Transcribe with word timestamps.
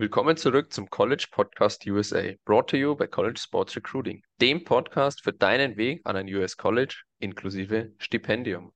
Willkommen 0.00 0.38
zurück 0.38 0.72
zum 0.72 0.88
College 0.88 1.26
Podcast 1.30 1.86
USA, 1.86 2.32
brought 2.46 2.70
to 2.70 2.78
you 2.78 2.96
by 2.96 3.06
College 3.06 3.38
Sports 3.38 3.76
Recruiting, 3.76 4.22
dem 4.40 4.64
Podcast 4.64 5.22
für 5.22 5.34
deinen 5.34 5.76
Weg 5.76 6.00
an 6.04 6.16
ein 6.16 6.26
US 6.34 6.56
College 6.56 7.02
inklusive 7.18 7.92
Stipendium. 7.98 8.72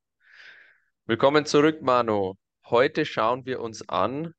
Willkommen 1.07 1.47
zurück, 1.47 1.81
Mano. 1.81 2.37
Heute 2.67 3.07
schauen 3.07 3.47
wir 3.47 3.61
uns 3.61 3.89
an, 3.89 4.35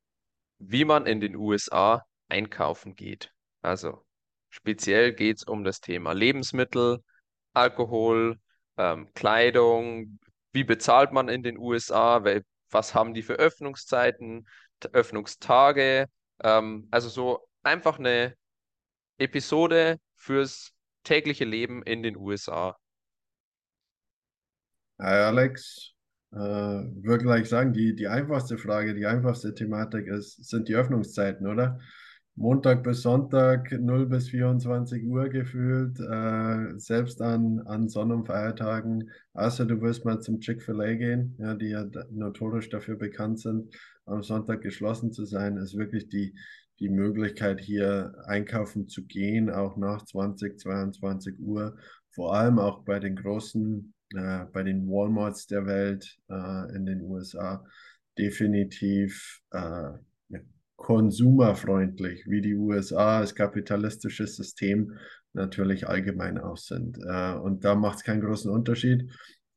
wie 0.59 0.85
man 0.85 1.07
in 1.07 1.21
den 1.21 1.35
USA 1.35 2.05
einkaufen 2.29 2.93
geht. 2.93 3.33
Also 3.63 4.05
speziell 4.49 5.11
geht 5.13 5.37
es 5.37 5.43
um 5.43 5.63
das 5.63 5.81
Thema 5.81 6.13
Lebensmittel, 6.13 6.99
Alkohol, 7.53 8.37
ähm, 8.77 9.11
Kleidung, 9.15 10.19
wie 10.51 10.63
bezahlt 10.63 11.13
man 11.13 11.29
in 11.29 11.41
den 11.41 11.57
USA, 11.57 12.23
was 12.69 12.93
haben 12.93 13.15
die 13.15 13.23
für 13.23 13.37
Öffnungszeiten, 13.37 14.47
Öffnungstage, 14.93 16.09
ähm, 16.43 16.87
also 16.91 17.09
so 17.09 17.47
einfach 17.63 17.99
eine 17.99 18.35
Episode 19.17 19.99
fürs 20.15 20.71
tägliche 21.03 21.45
Leben 21.45 21.83
in 21.83 22.03
den 22.03 22.17
USA. 22.17 22.77
Hi 24.99 25.15
Alex, 25.23 25.93
äh, 26.31 26.37
würde 26.37 27.23
gleich 27.23 27.49
sagen, 27.49 27.73
die, 27.73 27.95
die 27.95 28.07
einfachste 28.07 28.57
Frage, 28.57 28.93
die 28.93 29.05
einfachste 29.05 29.53
Thematik 29.53 30.07
ist, 30.07 30.47
sind 30.49 30.67
die 30.67 30.75
Öffnungszeiten, 30.75 31.47
oder? 31.47 31.79
Montag 32.37 32.83
bis 32.83 33.01
Sonntag 33.01 33.71
0 33.71 34.07
bis 34.07 34.27
24 34.27 35.05
Uhr 35.05 35.29
gefühlt, 35.29 35.97
äh, 36.01 36.77
selbst 36.77 37.21
an, 37.21 37.61
an 37.61 37.87
Sonn- 37.87 38.11
und 38.11 38.27
Feiertagen, 38.27 39.09
außer 39.33 39.65
du 39.65 39.79
wirst 39.81 40.03
mal 40.03 40.19
zum 40.19 40.41
Chick-fil-A 40.41 40.95
gehen, 40.95 41.35
ja, 41.39 41.53
die 41.53 41.69
ja 41.69 41.85
notorisch 42.11 42.67
dafür 42.67 42.97
bekannt 42.97 43.39
sind, 43.39 43.73
am 44.05 44.21
Sonntag 44.21 44.61
geschlossen 44.61 45.13
zu 45.13 45.23
sein, 45.23 45.55
ist 45.55 45.77
wirklich 45.77 46.09
die, 46.09 46.35
die 46.79 46.89
Möglichkeit, 46.89 47.61
hier 47.61 48.13
einkaufen 48.25 48.89
zu 48.89 49.05
gehen, 49.05 49.49
auch 49.49 49.77
nach 49.77 50.03
20, 50.03 50.59
22 50.59 51.39
Uhr, 51.39 51.77
vor 52.11 52.35
allem 52.35 52.59
auch 52.59 52.83
bei 52.83 52.99
den 52.99 53.15
großen, 53.15 53.93
äh, 54.13 54.43
bei 54.51 54.63
den 54.63 54.89
Walmarts 54.89 55.47
der 55.47 55.65
Welt 55.65 56.17
äh, 56.29 56.75
in 56.75 56.85
den 56.85 57.01
USA, 57.01 57.63
definitiv 58.17 59.39
äh, 59.51 59.93
konsumerfreundlich, 60.75 62.25
wie 62.27 62.41
die 62.41 62.55
USA 62.55 63.19
als 63.19 63.35
kapitalistisches 63.35 64.35
System 64.35 64.93
natürlich 65.33 65.87
allgemein 65.87 66.37
auch 66.37 66.57
sind. 66.57 66.97
Äh, 67.05 67.33
und 67.35 67.63
da 67.63 67.75
macht 67.75 67.97
es 67.97 68.03
keinen 68.03 68.21
großen 68.21 68.51
Unterschied, 68.51 69.11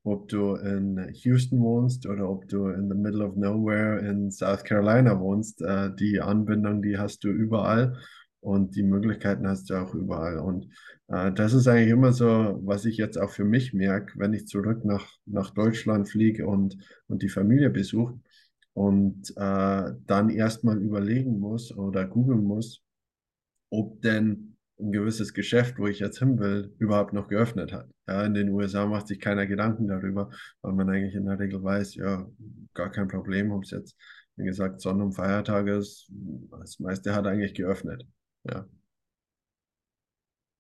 ob 0.05 0.29
du 0.29 0.55
in 0.55 1.11
Houston 1.13 1.61
wohnst 1.61 2.07
oder 2.07 2.29
ob 2.29 2.49
du 2.49 2.69
in 2.69 2.89
the 2.89 2.97
middle 2.97 3.25
of 3.25 3.37
nowhere 3.37 3.99
in 3.99 4.31
South 4.31 4.65
Carolina 4.65 5.19
wohnst. 5.19 5.63
Äh, 5.63 5.91
die 5.99 6.21
Anbindung, 6.21 6.83
die 6.83 6.99
hast 6.99 7.25
du 7.25 7.29
überall 7.29 7.97
und 8.41 8.77
die 8.77 8.83
Möglichkeiten 8.83 9.49
hast 9.49 9.71
du 9.71 9.75
auch 9.75 9.95
überall. 9.95 10.39
Und 10.39 10.69
äh, 11.09 11.33
das 11.33 11.53
ist 11.53 11.67
eigentlich 11.69 11.91
immer 11.91 12.13
so, 12.13 12.61
was 12.63 12.85
ich 12.85 12.97
jetzt 12.97 13.19
auch 13.19 13.31
für 13.31 13.45
mich 13.45 13.75
merke, 13.75 14.13
wenn 14.19 14.33
ich 14.33 14.47
zurück 14.47 14.85
nach, 14.85 15.07
nach 15.27 15.51
Deutschland 15.51 16.09
fliege 16.09 16.47
und, 16.47 16.77
und 17.09 17.23
die 17.23 17.29
Familie 17.29 17.71
besuche 17.71 18.19
und 18.79 19.31
äh, 19.37 19.93
dann 20.07 20.31
erstmal 20.31 20.81
überlegen 20.81 21.41
muss 21.41 21.77
oder 21.77 22.07
googeln 22.07 22.45
muss, 22.45 22.81
ob 23.71 24.01
denn 24.03 24.57
ein 24.79 24.93
gewisses 24.93 25.35
Geschäft, 25.35 25.81
wo 25.81 25.89
ich 25.89 25.99
jetzt 25.99 26.21
hin 26.21 26.39
will, 26.39 26.73
überhaupt 26.79 27.13
noch 27.13 27.27
geöffnet 27.27 27.73
hat. 27.73 27.91
Ja, 28.07 28.25
in 28.25 28.35
den 28.35 28.51
USA 28.51 28.87
macht 28.87 29.09
sich 29.09 29.19
keiner 29.19 29.49
Gedanken 29.49 29.89
darüber, 29.89 30.31
weil 30.63 30.75
man 30.75 30.89
eigentlich 30.91 31.17
in 31.17 31.27
der 31.27 31.41
Regel 31.41 31.61
weiß, 31.61 31.97
ja, 31.97 32.25
gar 32.73 32.93
kein 32.93 33.09
Problem, 33.09 33.51
ob 33.51 33.65
es 33.65 33.73
jetzt, 33.73 33.97
wie 34.37 34.45
gesagt, 34.45 34.81
Sonn- 34.81 35.03
und 35.03 35.15
Feiertag 35.15 35.67
ist, 35.67 36.09
das 36.53 36.79
meiste 36.79 37.17
hat 37.17 37.27
eigentlich 37.27 37.55
geöffnet. 37.55 38.07
Ja. 38.45 38.65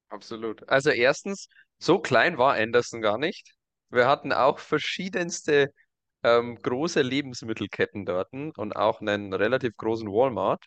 Absolut. 0.08 0.68
Also 0.68 0.90
erstens, 0.90 1.48
so 1.78 2.00
klein 2.00 2.36
war 2.36 2.54
Anderson 2.54 3.00
gar 3.00 3.18
nicht. 3.18 3.54
Wir 3.90 4.08
hatten 4.08 4.32
auch 4.32 4.58
verschiedenste 4.58 5.72
ähm, 6.38 6.56
große 6.56 7.02
Lebensmittelketten 7.02 8.04
dort 8.06 8.32
und 8.32 8.76
auch 8.76 9.00
einen 9.00 9.32
relativ 9.32 9.76
großen 9.76 10.08
Walmart. 10.08 10.64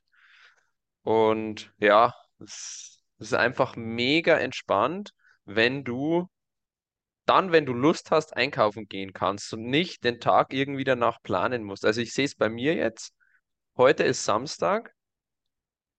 Und 1.04 1.74
ja, 1.80 2.14
es 2.40 3.02
ist 3.20 3.34
einfach 3.34 3.76
mega 3.76 4.38
entspannt, 4.38 5.12
wenn 5.46 5.84
du 5.84 6.28
dann, 7.26 7.52
wenn 7.52 7.66
du 7.66 7.74
Lust 7.74 8.12
hast, 8.12 8.36
einkaufen 8.36 8.88
gehen 8.88 9.14
kannst 9.14 9.54
und 9.54 9.64
nicht 9.64 10.04
den 10.04 10.20
Tag 10.20 10.54
irgendwie 10.54 10.84
danach 10.84 11.22
planen 11.22 11.64
musst. 11.64 11.86
Also 11.86 12.02
ich 12.02 12.14
sehe 12.14 12.26
es 12.26 12.36
bei 12.36 12.50
mir 12.50 12.76
jetzt. 12.76 13.14
Heute 13.78 14.04
ist 14.04 14.26
Samstag. 14.26 14.94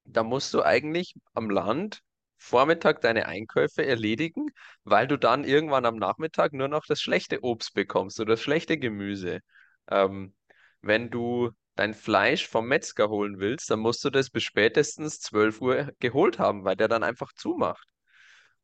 Da 0.05 0.23
musst 0.25 0.53
du 0.53 0.63
eigentlich 0.63 1.15
am 1.33 1.49
Land 1.49 2.03
Vormittag 2.43 3.01
deine 3.01 3.27
Einkäufe 3.27 3.87
erledigen, 3.87 4.49
weil 4.85 5.07
du 5.07 5.17
dann 5.19 5.45
irgendwann 5.45 5.87
am 5.87 5.97
Nachmittag 5.97 6.53
nur 6.53 6.69
noch 6.69 6.85
das 6.87 7.01
schlechte 7.01 7.43
Obst 7.45 7.75
bekommst 7.75 8.21
oder 8.21 8.33
das 8.35 8.43
schlechte 8.43 8.79
Gemüse. 8.79 9.41
Ähm, 9.89 10.35
wenn 10.83 11.11
du 11.11 11.51
dein 11.77 11.95
Fleisch 11.95 12.47
vom 12.49 12.67
Metzger 12.69 13.09
holen 13.09 13.39
willst, 13.39 13.71
dann 13.71 13.81
musst 13.81 14.05
du 14.05 14.11
das 14.11 14.31
bis 14.31 14.43
spätestens 14.43 15.21
12 15.21 15.61
Uhr 15.61 15.93
geholt 16.01 16.39
haben, 16.39 16.65
weil 16.65 16.77
der 16.77 16.89
dann 16.89 17.03
einfach 17.05 17.33
zumacht. 17.33 17.87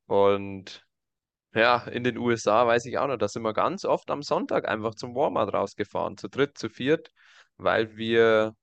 Und 0.06 0.84
ja, 1.54 1.84
in 1.84 2.04
den 2.04 2.18
USA 2.18 2.66
weiß 2.66 2.86
ich 2.86 2.98
auch 2.98 3.06
noch, 3.08 3.16
da 3.18 3.28
sind 3.28 3.42
wir 3.42 3.54
ganz 3.54 3.84
oft 3.84 4.10
am 4.10 4.22
Sonntag 4.22 4.68
einfach 4.68 4.94
zum 4.94 5.14
Walmart 5.14 5.52
rausgefahren, 5.54 6.16
zu 6.16 6.28
dritt, 6.28 6.58
zu 6.58 6.68
viert, 6.68 7.10
weil 7.58 7.96
wir 7.96 8.54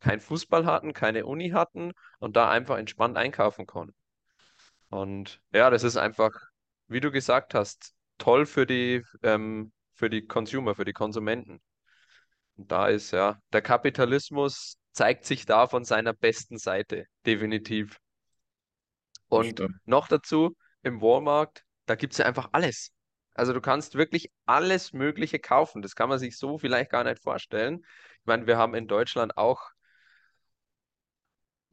kein 0.00 0.20
Fußball 0.20 0.66
hatten, 0.66 0.92
keine 0.94 1.26
Uni 1.26 1.50
hatten 1.50 1.92
und 2.18 2.36
da 2.36 2.50
einfach 2.50 2.78
entspannt 2.78 3.16
einkaufen 3.16 3.66
konnten. 3.66 3.94
Und 4.92 5.40
ja, 5.54 5.70
das 5.70 5.84
ist 5.84 5.96
einfach, 5.96 6.32
wie 6.86 7.00
du 7.00 7.10
gesagt 7.10 7.54
hast, 7.54 7.94
toll 8.18 8.44
für 8.44 8.66
die, 8.66 9.02
ähm, 9.22 9.72
für 9.94 10.10
die 10.10 10.26
Consumer, 10.26 10.74
für 10.74 10.84
die 10.84 10.92
Konsumenten. 10.92 11.62
Und 12.56 12.70
da 12.70 12.88
ist 12.88 13.10
ja, 13.10 13.40
der 13.54 13.62
Kapitalismus 13.62 14.76
zeigt 14.92 15.24
sich 15.24 15.46
da 15.46 15.66
von 15.66 15.86
seiner 15.86 16.12
besten 16.12 16.58
Seite, 16.58 17.06
definitiv. 17.24 17.96
Und 19.28 19.62
noch 19.86 20.08
dazu, 20.08 20.54
im 20.82 21.00
Walmart, 21.00 21.62
da 21.86 21.94
gibt 21.94 22.12
es 22.12 22.18
ja 22.18 22.26
einfach 22.26 22.50
alles. 22.52 22.92
Also 23.32 23.54
du 23.54 23.62
kannst 23.62 23.94
wirklich 23.94 24.30
alles 24.44 24.92
Mögliche 24.92 25.38
kaufen. 25.38 25.80
Das 25.80 25.94
kann 25.94 26.10
man 26.10 26.18
sich 26.18 26.36
so 26.36 26.58
vielleicht 26.58 26.90
gar 26.90 27.04
nicht 27.04 27.22
vorstellen. 27.22 27.78
Ich 28.20 28.26
meine, 28.26 28.46
wir 28.46 28.58
haben 28.58 28.74
in 28.74 28.88
Deutschland 28.88 29.38
auch 29.38 29.70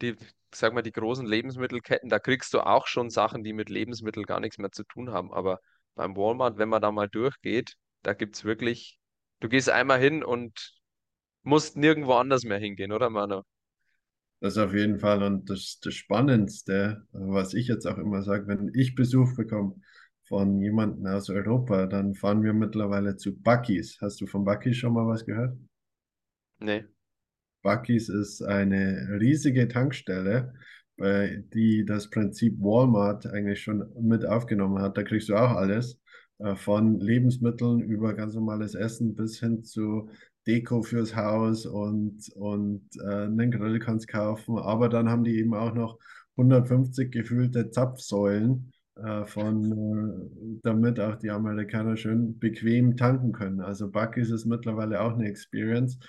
die, 0.01 0.15
sag 0.55 0.73
mal, 0.73 0.81
die 0.81 0.91
großen 0.91 1.25
Lebensmittelketten, 1.25 2.09
da 2.09 2.19
kriegst 2.19 2.53
du 2.53 2.61
auch 2.61 2.87
schon 2.87 3.09
Sachen, 3.09 3.43
die 3.43 3.53
mit 3.53 3.69
Lebensmitteln 3.69 4.25
gar 4.25 4.39
nichts 4.39 4.57
mehr 4.57 4.71
zu 4.71 4.83
tun 4.83 5.11
haben. 5.11 5.33
Aber 5.33 5.59
beim 5.95 6.15
Walmart, 6.15 6.57
wenn 6.57 6.69
man 6.69 6.81
da 6.81 6.91
mal 6.91 7.09
durchgeht, 7.09 7.75
da 8.03 8.13
gibt 8.13 8.35
es 8.35 8.43
wirklich, 8.43 8.99
du 9.39 9.49
gehst 9.49 9.69
einmal 9.69 9.99
hin 9.99 10.23
und 10.23 10.73
musst 11.43 11.77
nirgendwo 11.77 12.13
anders 12.13 12.43
mehr 12.43 12.59
hingehen, 12.59 12.91
oder 12.91 13.09
Manu? 13.09 13.41
Das 14.41 14.57
auf 14.57 14.73
jeden 14.73 14.99
Fall. 14.99 15.21
Und 15.23 15.49
das, 15.49 15.79
das 15.81 15.93
Spannendste, 15.93 17.05
was 17.11 17.53
ich 17.53 17.67
jetzt 17.67 17.85
auch 17.85 17.97
immer 17.97 18.23
sage, 18.23 18.47
wenn 18.47 18.71
ich 18.73 18.95
Besuch 18.95 19.35
bekomme 19.35 19.75
von 20.27 20.61
jemandem 20.61 21.07
aus 21.07 21.29
Europa, 21.29 21.87
dann 21.87 22.15
fahren 22.15 22.43
wir 22.43 22.53
mittlerweile 22.53 23.17
zu 23.17 23.37
Bucky's. 23.37 23.97
Hast 23.99 24.21
du 24.21 24.27
von 24.27 24.45
Bucky's 24.45 24.77
schon 24.77 24.93
mal 24.93 25.07
was 25.07 25.25
gehört? 25.25 25.57
Nee. 26.59 26.85
Bucky's 27.61 28.09
ist 28.09 28.41
eine 28.41 29.19
riesige 29.19 29.67
Tankstelle, 29.67 30.53
die 31.01 31.85
das 31.85 32.09
Prinzip 32.09 32.59
Walmart 32.59 33.25
eigentlich 33.25 33.61
schon 33.61 33.85
mit 34.01 34.25
aufgenommen 34.25 34.81
hat. 34.81 34.97
Da 34.97 35.03
kriegst 35.03 35.29
du 35.29 35.35
auch 35.35 35.51
alles, 35.51 35.97
äh, 36.39 36.55
von 36.55 36.99
Lebensmitteln 36.99 37.81
über 37.81 38.13
ganz 38.13 38.33
normales 38.33 38.73
Essen 38.75 39.15
bis 39.15 39.39
hin 39.39 39.63
zu 39.63 40.09
Deko 40.47 40.81
fürs 40.81 41.15
Haus 41.15 41.65
und, 41.65 42.29
und 42.35 42.81
äh, 43.03 43.25
einen 43.25 43.51
Grill 43.51 43.79
kannst 43.79 44.07
kaufen. 44.07 44.57
Aber 44.57 44.89
dann 44.89 45.09
haben 45.09 45.23
die 45.23 45.37
eben 45.37 45.53
auch 45.53 45.73
noch 45.73 45.99
150 46.37 47.11
gefüllte 47.11 47.69
Zapfsäulen 47.71 48.71
äh, 48.95 49.25
von, 49.25 49.71
äh, 49.71 50.59
damit 50.63 50.99
auch 50.99 51.17
die 51.17 51.29
Amerikaner 51.29 51.97
schön 51.97 52.39
bequem 52.39 52.95
tanken 52.95 53.33
können. 53.33 53.59
Also 53.59 53.91
Bucky's 53.91 54.31
ist 54.31 54.45
mittlerweile 54.45 55.01
auch 55.01 55.13
eine 55.13 55.27
Experience 55.27 55.99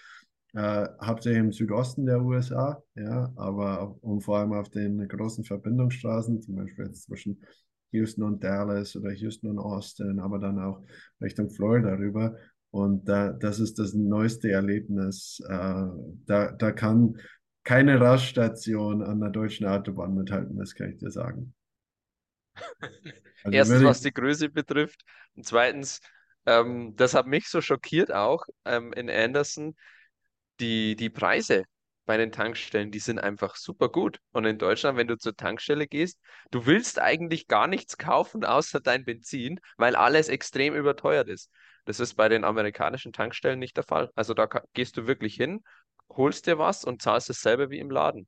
äh, 0.55 0.89
hauptsächlich 1.03 1.41
im 1.41 1.53
Südosten 1.53 2.07
der 2.07 2.23
USA, 2.23 2.83
ja, 2.95 3.33
aber 3.37 3.97
und 4.03 4.23
vor 4.23 4.39
allem 4.39 4.53
auf 4.53 4.69
den 4.69 5.07
großen 5.07 5.45
Verbindungsstraßen, 5.45 6.43
zum 6.43 6.57
Beispiel 6.57 6.87
jetzt 6.87 7.05
zwischen 7.05 7.41
Houston 7.93 8.23
und 8.23 8.43
Dallas 8.43 8.97
oder 8.97 9.13
Houston 9.13 9.51
und 9.51 9.59
Austin, 9.59 10.21
aber 10.21 10.39
dann 10.39 10.59
auch 10.59 10.83
Richtung 11.21 11.51
Florida 11.51 11.95
rüber. 11.95 12.37
Und 12.71 13.09
da, 13.09 13.33
das 13.33 13.59
ist 13.59 13.79
das 13.79 13.95
neueste 13.95 14.51
Erlebnis. 14.51 15.43
Äh, 15.49 15.87
da, 16.27 16.53
da 16.53 16.73
kann 16.73 17.17
keine 17.65 18.01
Raststation 18.01 19.03
an 19.03 19.21
der 19.21 19.31
deutschen 19.31 19.67
Autobahn 19.67 20.15
mithalten, 20.15 20.57
das 20.57 20.75
kann 20.75 20.91
ich 20.91 20.99
dir 20.99 21.11
sagen. 21.11 21.55
Also 23.43 23.57
Erstens, 23.57 23.85
was 23.85 24.01
die 24.03 24.13
Größe 24.13 24.51
betrifft. 24.51 25.03
Und 25.35 25.47
zweitens, 25.47 26.01
ähm, 26.47 26.95
das 26.97 27.15
hat 27.15 27.27
mich 27.27 27.49
so 27.49 27.61
schockiert 27.61 28.13
auch 28.13 28.45
ähm, 28.65 28.93
in 28.93 29.09
Anderson 29.09 29.75
die, 30.61 30.97
die 30.97 31.11
Preise 31.11 31.65
bei 32.07 32.17
den 32.17 32.33
Tankstellen, 32.33 32.91
die 32.91 32.99
sind 32.99 33.19
einfach 33.19 33.57
super 33.57 33.89
gut. 33.89 34.19
Und 34.33 34.45
in 34.45 34.59
Deutschland, 34.59 34.99
wenn 34.99 35.07
du 35.07 35.17
zur 35.17 35.37
Tankstelle 35.37 35.87
gehst, 35.87 36.19
du 36.51 36.67
willst 36.67 37.01
eigentlich 37.01 37.47
gar 37.47 37.67
nichts 37.67 37.99
kaufen 37.99 38.45
außer 38.45 38.81
dein 38.81 39.05
Benzin, 39.05 39.61
weil 39.77 39.95
alles 39.95 40.29
extrem 40.29 40.75
überteuert 40.75 41.29
ist. 41.29 41.51
Das 41.85 42.01
ist 42.01 42.15
bei 42.15 42.29
den 42.29 42.45
amerikanischen 42.45 43.13
Tankstellen 43.13 43.59
nicht 43.59 43.77
der 43.77 43.85
Fall. 43.85 44.11
Also 44.15 44.35
da 44.35 44.49
gehst 44.75 44.97
du 44.97 45.07
wirklich 45.07 45.35
hin, 45.35 45.61
holst 46.09 46.47
dir 46.47 46.59
was 46.59 46.85
und 46.85 47.01
zahlst 47.01 47.29
dasselbe 47.29 47.71
wie 47.71 47.79
im 47.79 47.91
Laden. 47.91 48.27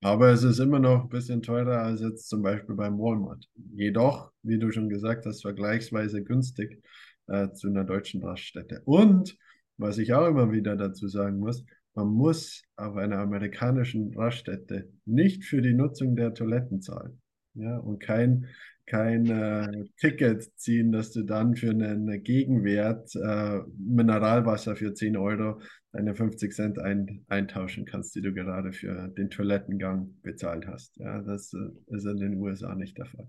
Aber 0.00 0.30
es 0.30 0.44
ist 0.44 0.60
immer 0.60 0.78
noch 0.78 1.04
ein 1.04 1.08
bisschen 1.08 1.42
teurer 1.42 1.82
als 1.82 2.00
jetzt 2.00 2.28
zum 2.28 2.42
Beispiel 2.42 2.76
beim 2.76 2.98
Walmart. 2.98 3.44
Jedoch, 3.74 4.30
wie 4.42 4.58
du 4.58 4.70
schon 4.70 4.88
gesagt 4.88 5.26
hast, 5.26 5.42
vergleichsweise 5.42 6.22
günstig 6.22 6.82
äh, 7.26 7.50
zu 7.50 7.68
einer 7.68 7.84
deutschen 7.84 8.22
Raststätte. 8.22 8.82
Und 8.84 9.36
was 9.78 9.98
ich 9.98 10.12
auch 10.12 10.26
immer 10.26 10.52
wieder 10.52 10.76
dazu 10.76 11.08
sagen 11.08 11.38
muss, 11.38 11.64
man 11.94 12.08
muss 12.08 12.62
auf 12.76 12.96
einer 12.96 13.18
amerikanischen 13.18 14.14
Raststätte 14.14 14.88
nicht 15.04 15.44
für 15.44 15.62
die 15.62 15.74
Nutzung 15.74 16.14
der 16.14 16.34
Toiletten 16.34 16.80
zahlen. 16.80 17.20
Ja, 17.54 17.78
und 17.78 17.98
kein, 17.98 18.46
kein 18.86 19.26
äh, 19.26 19.84
Ticket 19.96 20.44
ziehen, 20.56 20.92
dass 20.92 21.10
du 21.10 21.24
dann 21.24 21.56
für 21.56 21.70
einen 21.70 22.22
Gegenwert 22.22 23.14
äh, 23.16 23.60
Mineralwasser 23.78 24.76
für 24.76 24.94
10 24.94 25.16
Euro 25.16 25.60
deine 25.92 26.14
50 26.14 26.52
Cent 26.52 26.78
ein, 26.78 27.24
eintauschen 27.28 27.84
kannst, 27.84 28.14
die 28.14 28.20
du 28.20 28.32
gerade 28.32 28.72
für 28.72 29.08
den 29.08 29.30
Toilettengang 29.30 30.14
bezahlt 30.22 30.66
hast. 30.68 30.96
Ja, 30.98 31.20
das 31.22 31.52
äh, 31.52 31.94
ist 31.94 32.04
in 32.04 32.18
den 32.18 32.34
USA 32.36 32.74
nicht 32.74 32.96
der 32.96 33.06
Fall. 33.06 33.28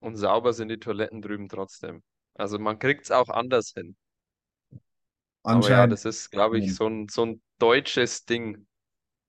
Und 0.00 0.16
sauber 0.16 0.52
sind 0.52 0.68
die 0.68 0.78
Toiletten 0.78 1.22
drüben 1.22 1.48
trotzdem. 1.48 2.02
Also 2.34 2.58
man 2.58 2.78
kriegt 2.78 3.04
es 3.04 3.10
auch 3.10 3.28
anders 3.28 3.72
hin. 3.76 3.96
Aber 5.52 5.70
ja, 5.70 5.86
das 5.86 6.04
ist, 6.04 6.30
glaube 6.30 6.58
ich, 6.58 6.66
hm, 6.66 6.72
so 6.72 6.86
ein, 6.86 7.08
so 7.08 7.24
ein 7.24 7.42
deutsches 7.58 8.24
Ding, 8.24 8.66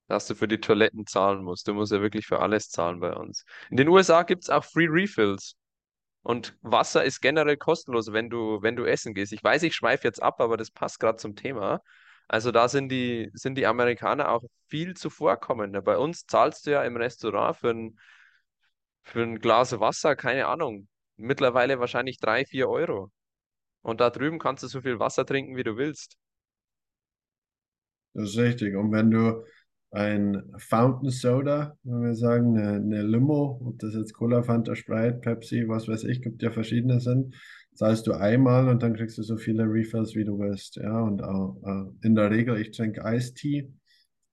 dass 0.08 0.28
du 0.28 0.36
für 0.36 0.48
die 0.48 0.60
Toiletten 0.60 1.06
zahlen 1.08 1.44
musst. 1.44 1.68
Du 1.68 1.74
musst 1.74 1.92
ja 1.92 2.02
wirklich 2.02 2.26
für 2.28 2.40
alles 2.40 2.70
zahlen 2.70 3.00
bei 3.00 3.14
uns. 3.14 3.46
In 3.70 3.78
den 3.78 3.88
USA 3.88 4.24
gibt 4.24 4.44
es 4.44 4.50
auch 4.50 4.66
Free 4.66 4.88
Refills. 4.90 5.56
Und 6.24 6.58
Wasser 6.62 7.04
ist 7.06 7.22
generell 7.22 7.58
kostenlos, 7.58 8.12
wenn 8.12 8.30
du, 8.30 8.62
wenn 8.62 8.76
du 8.76 8.86
essen 8.86 9.14
gehst. 9.14 9.32
Ich 9.34 9.44
weiß, 9.44 9.64
ich 9.64 9.76
schweife 9.76 10.08
jetzt 10.08 10.22
ab, 10.22 10.42
aber 10.42 10.58
das 10.58 10.72
passt 10.72 11.00
gerade 11.00 11.18
zum 11.18 11.36
Thema. 11.36 11.82
Also 12.28 12.52
da 12.52 12.68
sind 12.70 12.90
die, 12.90 13.32
sind 13.34 13.56
die 13.56 13.66
Amerikaner 13.66 14.30
auch 14.32 14.44
viel 14.68 14.96
zuvorkommender. 14.96 15.82
Bei 15.82 15.98
uns 15.98 16.26
zahlst 16.26 16.68
du 16.68 16.72
ja 16.72 16.84
im 16.84 16.98
Restaurant 16.98 17.58
für 17.58 17.72
ein, 17.72 18.00
für 19.04 19.24
ein 19.24 19.40
Glas 19.40 19.80
Wasser, 19.80 20.16
keine 20.16 20.48
Ahnung, 20.48 20.88
mittlerweile 21.18 21.80
wahrscheinlich 21.80 22.20
drei, 22.20 22.46
vier 22.46 22.70
Euro. 22.70 23.12
Und 23.82 24.02
da 24.02 24.10
drüben 24.10 24.40
kannst 24.40 24.64
du 24.64 24.68
so 24.68 24.82
viel 24.82 25.00
Wasser 25.00 25.26
trinken, 25.26 25.56
wie 25.58 25.64
du 25.64 25.78
willst. 25.78 26.18
das 28.14 28.30
ist 28.32 28.38
richtig. 28.38 28.76
Und 28.76 28.92
wenn 28.92 29.12
du 29.12 29.44
ein 29.92 30.44
Fountain 30.58 31.10
Soda, 31.10 31.78
wenn 31.84 32.04
wir 32.04 32.16
sagen, 32.16 32.58
eine, 32.58 32.76
eine 32.76 33.04
Limo, 33.04 33.60
ob 33.66 33.80
das 33.80 33.96
jetzt 33.96 34.14
Cola, 34.14 34.44
Fanta, 34.44 34.76
Sprite, 34.76 35.20
Pepsi, 35.20 35.68
was 35.68 35.88
weiß 35.88 36.04
ich, 36.06 36.22
gibt 36.22 36.44
ja 36.44 36.52
verschiedene 36.52 37.00
sind, 37.00 37.36
zahlst 37.74 38.06
du 38.08 38.14
einmal 38.14 38.68
und 38.70 38.84
dann 38.84 38.96
kriegst 38.96 39.18
du 39.18 39.24
so 39.24 39.38
viele 39.38 39.64
Refills, 39.64 40.16
wie 40.16 40.26
du 40.26 40.38
willst. 40.40 40.76
Ja, 40.76 41.00
und 41.02 41.24
auch, 41.24 41.62
äh, 41.66 42.08
in 42.08 42.16
der 42.16 42.30
Regel, 42.30 42.60
ich 42.62 42.72
trinke 42.72 43.04
Eistee, 43.04 43.72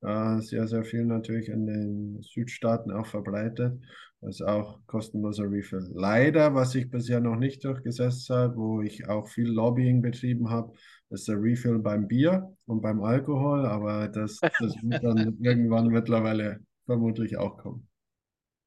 äh, 0.02 0.40
sehr, 0.40 0.66
sehr 0.69 0.84
viel 0.84 1.04
natürlich 1.04 1.48
in 1.48 1.66
den 1.66 2.22
Südstaaten 2.22 2.90
auch 2.93 3.06
verbreitet. 3.06 3.81
Das 4.21 4.37
ist 4.37 4.43
auch 4.43 4.81
kostenloser 4.87 5.51
Refill. 5.51 5.91
Leider, 5.95 6.55
was 6.55 6.73
sich 6.73 6.91
bisher 6.91 7.21
noch 7.21 7.37
nicht 7.37 7.65
durchgesetzt 7.65 8.29
hat, 8.31 8.57
wo 8.57 8.81
ich 8.81 9.09
auch 9.09 9.29
viel 9.29 9.49
Lobbying 9.49 10.03
betrieben 10.03 10.51
habe, 10.51 10.73
ist 11.11 11.29
der 11.29 11.41
Refill 11.41 11.79
beim 11.79 12.09
Bier 12.09 12.57
und 12.67 12.81
beim 12.81 13.03
Alkohol, 13.03 13.67
aber 13.67 14.09
das, 14.09 14.39
das 14.61 14.75
wird 14.83 15.05
dann 15.05 15.37
irgendwann 15.41 15.89
mittlerweile 15.89 16.61
vermutlich 16.87 17.37
auch 17.37 17.59
kommen. 17.59 17.89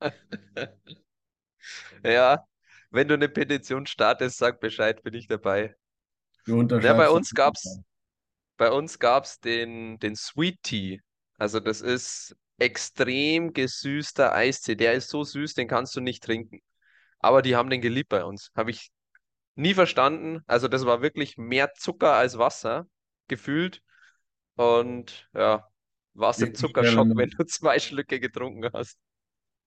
Ja, 2.03 2.45
wenn 2.91 3.07
du 3.07 3.13
eine 3.15 3.29
Petition 3.29 3.85
startest, 3.85 4.37
sag 4.37 4.59
Bescheid, 4.59 5.03
bin 5.03 5.13
ich 5.13 5.27
dabei. 5.27 5.75
Du 6.45 6.61
Ja, 6.63 6.93
bei 6.93 7.09
uns 7.09 7.33
gab's, 7.33 7.79
bei 8.57 8.71
uns 8.71 8.97
gab's 8.97 9.39
den, 9.39 9.99
den 9.99 10.15
Sweet 10.15 10.63
Tea. 10.63 11.01
Also 11.37 11.59
das 11.59 11.81
ist 11.81 12.35
extrem 12.59 13.53
gesüßter 13.53 14.33
Eistee. 14.33 14.75
Der 14.75 14.93
ist 14.93 15.09
so 15.09 15.23
süß, 15.23 15.53
den 15.55 15.67
kannst 15.67 15.95
du 15.95 16.01
nicht 16.01 16.23
trinken. 16.23 16.61
Aber 17.19 17.41
die 17.41 17.55
haben 17.55 17.69
den 17.69 17.81
geliebt 17.81 18.09
bei 18.09 18.23
uns. 18.23 18.51
Habe 18.55 18.71
ich 18.71 18.91
nie 19.55 19.73
verstanden. 19.73 20.41
Also 20.47 20.67
das 20.67 20.85
war 20.85 21.01
wirklich 21.01 21.37
mehr 21.37 21.73
Zucker 21.75 22.13
als 22.15 22.37
Wasser, 22.37 22.87
gefühlt. 23.27 23.81
Und 24.55 25.29
ja, 25.33 25.67
warst 26.13 26.43
im 26.43 26.53
Ich 26.53 26.57
bestelle, 26.57 26.57
Zuckerschock, 26.59 27.15
wenn 27.15 27.29
du 27.31 27.45
zwei 27.45 27.79
Schlücke 27.79 28.19
getrunken 28.19 28.69
hast. 28.73 28.97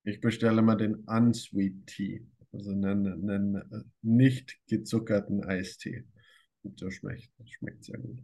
ich 0.05 0.21
bestelle 0.21 0.63
mal 0.63 0.77
den 0.77 0.95
Unsweet 1.07 1.87
Tea, 1.87 2.25
also 2.53 2.71
einen, 2.71 3.29
einen 3.29 3.93
nicht 4.03 4.59
gezuckerten 4.69 5.45
Eistee. 5.45 6.05
Und 6.63 6.79
so 6.79 6.91
schmeckt, 6.91 7.31
schmeckt 7.45 7.85
sehr 7.85 7.99
gut. 7.99 8.23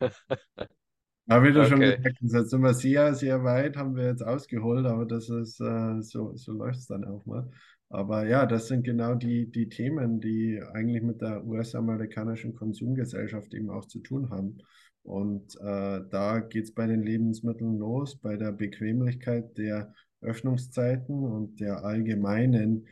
Aber 1.28 1.44
wie 1.44 1.52
du 1.52 1.64
schon 1.64 1.80
Okay. 1.82 1.96
gesagt 1.96 2.18
hast, 2.22 2.32
jetzt 2.34 2.50
sind 2.50 2.62
wir 2.62 2.74
sehr, 2.74 3.14
sehr 3.14 3.42
weit, 3.44 3.76
haben 3.76 3.96
wir 3.96 4.06
jetzt 4.06 4.22
ausgeholt, 4.22 4.86
aber 4.86 5.06
das 5.06 5.28
ist, 5.28 5.60
äh, 5.60 6.00
so, 6.02 6.36
so 6.36 6.52
läuft 6.52 6.78
es 6.78 6.86
dann 6.86 7.04
auch 7.04 7.24
mal. 7.26 7.50
Aber 7.88 8.26
ja, 8.26 8.46
das 8.46 8.68
sind 8.68 8.84
genau 8.84 9.14
die, 9.14 9.50
die 9.50 9.68
Themen, 9.68 10.20
die 10.20 10.60
eigentlich 10.74 11.02
mit 11.02 11.20
der 11.20 11.44
US-amerikanischen 11.44 12.54
Konsumgesellschaft 12.54 13.54
eben 13.54 13.70
auch 13.70 13.86
zu 13.86 14.00
tun 14.00 14.30
haben. 14.30 14.58
Und 15.02 15.54
äh, 15.56 16.00
da 16.10 16.40
geht 16.40 16.64
es 16.64 16.74
bei 16.74 16.86
den 16.86 17.02
Lebensmitteln 17.02 17.78
los, 17.78 18.16
bei 18.16 18.36
der 18.36 18.52
Bequemlichkeit 18.52 19.56
der 19.56 19.94
Öffnungszeiten 20.20 21.24
und 21.24 21.60
der 21.60 21.84
allgemeinen 21.84 22.86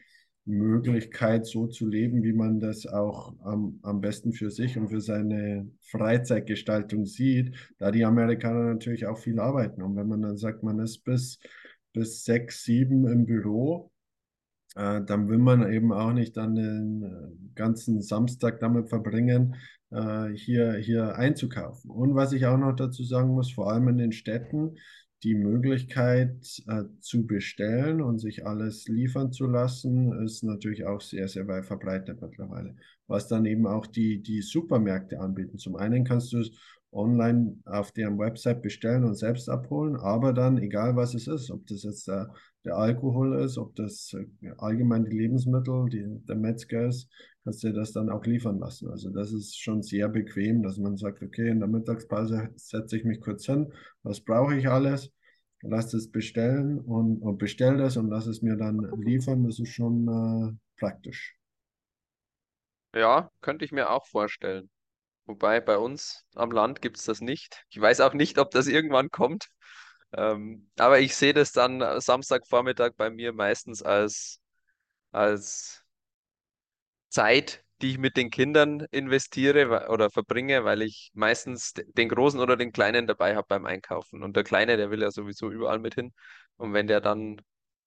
Möglichkeit, 0.47 1.47
so 1.47 1.67
zu 1.67 1.89
leben, 1.89 2.23
wie 2.23 2.33
man 2.33 2.61
das 2.61 2.87
auch 2.87 3.35
am, 3.41 3.79
am 3.83 4.01
besten 4.01 4.33
für 4.33 4.51
sich 4.51 4.77
und 4.77 4.89
für 4.89 5.01
seine 5.01 5.71
Freizeitgestaltung 5.81 7.07
sieht, 7.07 7.55
da 7.79 7.91
die 7.91 8.05
Amerikaner 8.05 8.65
natürlich 8.65 9.07
auch 9.07 9.19
viel 9.19 9.41
arbeiten. 9.41 9.83
Und 9.83 9.97
wenn 9.97 10.09
man 10.09 10.23
dann 10.23 10.37
sagt, 10.37 10.63
man 10.63 10.81
ist 10.81 11.05
bis, 11.05 11.39
bis 11.93 12.25
sechs, 12.25 12.65
sieben 12.65 13.07
im 13.07 13.25
Büro, 13.25 13.91
äh, 14.75 15.01
dann 15.03 15.29
will 15.29 15.39
man 15.39 15.73
eben 15.73 15.93
auch 15.93 16.13
nicht 16.13 16.37
dann 16.37 16.55
den 16.55 17.03
äh, 17.03 17.55
ganzen 17.55 18.03
Samstag 18.03 18.61
damit 18.61 18.89
verbringen, 18.89 19.57
äh, 19.91 20.29
hier, 20.31 20.75
hier 20.75 21.17
einzukaufen. 21.17 21.91
Und 21.91 22.15
was 22.15 22.33
ich 22.33 22.47
auch 22.47 22.59
noch 22.59 22.75
dazu 22.75 23.03
sagen 23.03 23.31
muss, 23.31 23.53
vor 23.53 23.73
allem 23.73 23.89
in 23.89 23.99
den 23.99 24.13
Städten, 24.13 24.77
die 25.25 25.35
Möglichkeit 25.35 26.63
äh, 26.69 26.85
zu 27.01 27.27
bestellen 27.27 28.03
und 28.03 28.19
sich 28.19 28.47
alles 28.47 28.87
liefern 28.89 29.33
zu 29.33 29.47
lassen, 29.47 30.13
ist 30.23 30.45
natürlich 30.45 30.85
auch 30.85 31.01
sehr, 31.01 31.29
sehr 31.29 31.49
weit 31.49 31.65
verbreitet 31.65 32.21
mittlerweile. 32.21 32.77
Was 33.07 33.27
dann 33.27 33.47
eben 33.47 33.67
auch 33.67 33.87
die, 33.87 34.23
die 34.23 34.43
Supermärkte 34.43 35.19
anbieten. 35.19 35.59
Zum 35.59 35.77
einen 35.77 36.05
kannst 36.05 36.33
du 36.33 36.41
es 36.41 36.53
online 36.93 37.59
auf 37.65 37.91
deren 37.91 38.19
Website 38.19 38.63
bestellen 38.63 39.05
und 39.05 39.17
selbst 39.17 39.49
abholen, 39.49 39.97
aber 39.97 40.33
dann, 40.33 40.59
egal 40.59 40.95
was 40.95 41.15
es 41.15 41.27
ist, 41.27 41.51
ob 41.51 41.67
das 41.67 41.83
jetzt 41.83 42.07
der 42.07 42.33
der 42.65 42.77
Alkohol 42.77 43.41
ist, 43.43 43.59
ob 43.59 43.75
das 43.77 44.15
äh, 44.15 44.51
allgemein 44.59 45.05
die 45.05 45.17
Lebensmittel, 45.17 45.89
die, 45.91 46.05
der 46.27 46.37
Metzger 46.37 46.87
ist, 46.87 47.09
kannst 47.45 47.63
du 47.63 47.69
dir 47.69 47.75
das 47.75 47.93
dann 47.93 48.11
auch 48.11 48.25
liefern 48.25 48.59
lassen. 48.59 48.89
Also 48.91 49.11
das 49.11 49.33
ist 49.33 49.61
schon 49.61 49.83
sehr 49.83 50.09
bequem, 50.09 50.63
dass 50.63 50.79
man 50.79 50.97
sagt, 50.97 51.23
okay, 51.23 51.49
in 51.49 51.61
der 51.61 51.69
Mittagspause 51.69 52.51
setze 52.57 52.97
ich 52.97 53.05
mich 53.05 53.21
kurz 53.21 53.45
hin, 53.47 53.73
was 54.03 54.21
brauche 54.21 54.57
ich 54.57 54.69
alles, 54.69 55.13
lass 55.67 55.95
es 55.95 56.11
bestellen 56.11 56.79
und, 56.79 57.23
und 57.23 57.39
bestell 57.39 57.77
das 57.79 57.97
und 57.97 58.09
lass 58.11 58.27
es 58.27 58.43
mir 58.43 58.57
dann 58.57 58.81
liefern. 59.01 59.45
Das 59.45 59.59
ist 59.59 59.73
schon 59.73 60.09
äh, 60.09 60.57
praktisch. 60.79 61.37
Ja, 62.95 63.31
könnte 63.41 63.65
ich 63.65 63.73
mir 63.73 63.91
auch 63.91 64.07
vorstellen. 64.07 64.71
Wobei 65.27 65.61
bei 65.61 65.79
uns 65.79 66.25
am 66.35 66.51
Land 66.51 66.83
gibt 66.83 66.99
es 66.99 67.05
das 67.05 67.21
nicht. 67.21 67.65
Ich 67.71 67.81
weiß 67.81 68.01
auch 68.01 68.13
nicht, 68.13 68.39
ob 68.39 68.51
das 68.51 68.67
irgendwann 68.67 69.11
kommt. 69.11 69.49
Ähm, 70.13 70.71
aber 70.79 71.01
ich 71.01 71.17
sehe 71.17 71.35
das 71.35 71.53
dann 71.53 71.81
äh, 71.81 72.01
Samstagvormittag 72.01 72.93
bei 72.97 73.11
mir 73.11 73.33
meistens 73.33 73.83
als, 73.83 74.41
als 75.13 75.85
Zeit, 77.09 77.64
die 77.83 77.91
ich 77.93 77.99
mit 77.99 78.17
den 78.17 78.31
Kindern 78.31 78.81
investiere 78.91 79.89
oder 79.91 80.11
verbringe, 80.11 80.65
weil 80.65 80.83
ich 80.83 81.11
meistens 81.15 81.73
de- 81.73 81.85
den 81.93 82.09
Großen 82.09 82.41
oder 82.41 82.57
den 82.57 82.73
Kleinen 82.73 83.07
dabei 83.07 83.37
habe 83.37 83.47
beim 83.49 83.67
Einkaufen. 83.67 84.23
Und 84.23 84.37
der 84.37 84.45
Kleine, 84.45 84.77
der 84.77 84.91
will 84.91 85.03
ja 85.03 85.11
sowieso 85.11 85.51
überall 85.51 85.79
mit 85.79 85.95
hin. 85.95 86.13
Und 86.57 86.73
wenn 86.73 86.87
der 86.87 87.01
dann 87.01 87.41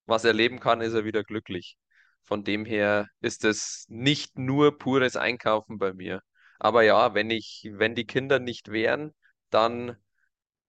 was 0.05 0.23
erleben 0.25 0.59
kann, 0.59 0.81
ist 0.81 0.93
er 0.93 1.05
wieder 1.05 1.23
glücklich. 1.23 1.77
Von 2.23 2.43
dem 2.43 2.65
her 2.65 3.07
ist 3.21 3.45
es 3.45 3.85
nicht 3.89 4.37
nur 4.37 4.77
pures 4.77 5.15
Einkaufen 5.15 5.77
bei 5.77 5.93
mir. 5.93 6.21
Aber 6.59 6.83
ja, 6.83 7.13
wenn 7.13 7.29
ich, 7.29 7.67
wenn 7.73 7.95
die 7.95 8.05
Kinder 8.05 8.39
nicht 8.39 8.69
wären, 8.71 9.13
dann 9.49 9.95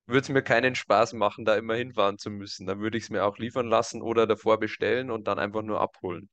würde 0.06 0.20
es 0.22 0.28
mir 0.28 0.42
keinen 0.42 0.75
Spaß 0.75 1.12
machen, 1.12 1.44
da 1.44 1.56
immer 1.56 1.75
hinfahren 1.76 2.18
zu 2.18 2.30
müssen. 2.30 2.66
Dann 2.66 2.80
würde 2.80 2.98
ich 2.98 3.04
es 3.04 3.10
mir 3.10 3.25
auch 3.25 3.38
liefern 3.38 3.68
lassen 3.68 4.02
oder 4.02 4.26
davor 4.26 4.58
bestellen 4.58 5.08
und 5.10 5.28
dann 5.28 5.38
einfach 5.38 5.62
nur 5.62 5.80
abholen. 5.80 6.28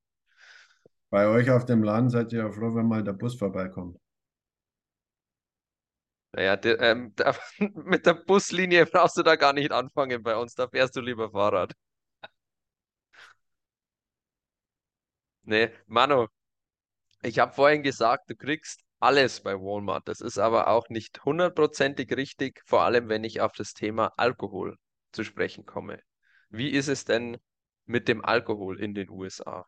Bei 1.10 1.28
euch 1.28 1.50
auf 1.50 1.66
dem 1.66 1.82
Land 1.82 2.12
seid 2.12 2.32
ihr 2.32 2.40
ja 2.44 2.52
froh, 2.52 2.76
wenn 2.76 2.88
mal 2.88 3.04
der 3.04 3.14
Bus 3.14 3.36
vorbeikommt. 3.36 3.98
Naja, 6.34 6.58
der, 6.58 6.80
ähm, 6.82 7.14
da, 7.16 7.36
mit 7.76 8.06
der 8.06 8.14
Buslinie 8.14 8.86
brauchst 8.86 9.18
du 9.18 9.24
da 9.24 9.36
gar 9.36 9.54
nicht 9.54 9.72
anfangen 9.72 10.22
bei 10.24 10.36
uns, 10.36 10.54
da 10.56 10.68
fährst 10.68 10.96
du 10.96 11.02
lieber 11.02 11.32
Fahrrad. 11.32 11.74
Nee, 15.44 15.70
Manu, 15.88 16.28
ich 17.24 17.40
habe 17.40 17.54
vorhin 17.54 17.84
gesagt, 17.84 18.30
du 18.30 18.36
kriegst 18.36 18.82
alles 19.00 19.42
bei 19.42 19.56
Walmart. 19.56 20.08
Das 20.08 20.22
ist 20.22 20.38
aber 20.38 20.68
auch 20.70 20.90
nicht 20.90 21.26
hundertprozentig 21.26 22.16
richtig, 22.16 22.62
vor 22.66 22.84
allem 22.84 23.10
wenn 23.10 23.24
ich 23.24 23.42
auf 23.42 23.54
das 23.54 23.74
Thema 23.74 24.14
Alkohol 24.18 24.78
zu 25.12 25.24
sprechen 25.24 25.66
komme. 25.66 26.02
Wie 26.50 26.70
ist 26.72 26.88
es 26.88 27.06
denn 27.06 27.38
mit 27.86 28.08
dem 28.08 28.24
Alkohol 28.26 28.80
in 28.80 28.94
den 28.96 29.10
USA? 29.10 29.66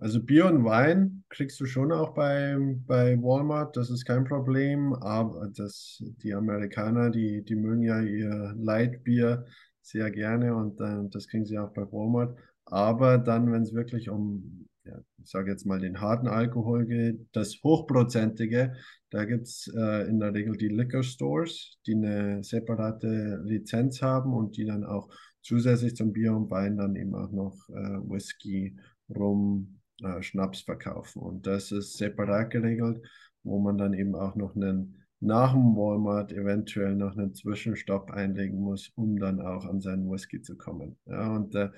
Also 0.00 0.22
Bier 0.22 0.46
und 0.46 0.64
Wein 0.64 1.24
kriegst 1.28 1.58
du 1.58 1.66
schon 1.66 1.90
auch 1.90 2.14
bei, 2.14 2.56
bei 2.86 3.20
Walmart, 3.20 3.76
das 3.76 3.90
ist 3.90 4.04
kein 4.04 4.24
Problem, 4.24 4.92
aber 4.94 5.48
das, 5.48 6.00
die 6.22 6.34
Amerikaner, 6.34 7.10
die, 7.10 7.44
die 7.44 7.56
mögen 7.56 7.82
ja 7.82 8.00
ihr 8.00 8.54
Lightbier 8.56 9.44
sehr 9.82 10.10
gerne 10.12 10.54
und 10.54 10.80
äh, 10.80 11.08
das 11.10 11.26
kriegen 11.26 11.44
sie 11.46 11.58
auch 11.58 11.72
bei 11.72 11.82
Walmart. 11.82 12.38
Aber 12.66 13.18
dann, 13.18 13.50
wenn 13.50 13.62
es 13.62 13.74
wirklich 13.74 14.08
um, 14.08 14.68
ja, 14.84 15.00
ich 15.20 15.30
sage 15.30 15.50
jetzt 15.50 15.66
mal, 15.66 15.80
den 15.80 16.00
harten 16.00 16.28
Alkohol 16.28 16.86
geht, 16.86 17.26
das 17.32 17.58
Hochprozentige, 17.64 18.74
da 19.10 19.24
gibt 19.24 19.48
es 19.48 19.72
äh, 19.76 20.08
in 20.08 20.20
der 20.20 20.32
Regel 20.32 20.56
die 20.56 20.68
Liquor 20.68 21.02
Stores, 21.02 21.78
die 21.86 21.94
eine 21.94 22.44
separate 22.44 23.40
Lizenz 23.44 24.00
haben 24.00 24.32
und 24.32 24.56
die 24.58 24.64
dann 24.64 24.84
auch 24.84 25.08
zusätzlich 25.42 25.96
zum 25.96 26.12
Bier 26.12 26.36
und 26.36 26.50
Wein 26.50 26.76
dann 26.76 26.94
eben 26.94 27.16
auch 27.16 27.32
noch 27.32 27.68
äh, 27.70 27.98
Whisky, 28.08 28.76
Rum, 29.08 29.77
äh, 30.02 30.22
Schnaps 30.22 30.60
verkaufen. 30.62 31.22
Und 31.22 31.46
das 31.46 31.72
ist 31.72 31.96
separat 31.96 32.50
geregelt, 32.50 33.06
wo 33.42 33.58
man 33.58 33.78
dann 33.78 33.94
eben 33.94 34.14
auch 34.14 34.34
noch 34.34 34.54
einen 34.56 34.94
nach 35.20 35.52
dem 35.52 35.74
Walmart 35.74 36.32
eventuell 36.32 36.94
noch 36.94 37.16
einen 37.16 37.34
Zwischenstopp 37.34 38.12
einlegen 38.12 38.60
muss, 38.60 38.92
um 38.94 39.18
dann 39.18 39.40
auch 39.40 39.64
an 39.64 39.80
seinen 39.80 40.08
Whisky 40.08 40.40
zu 40.42 40.56
kommen. 40.56 40.96
Ja, 41.06 41.34
und 41.34 41.54
äh, 41.54 41.70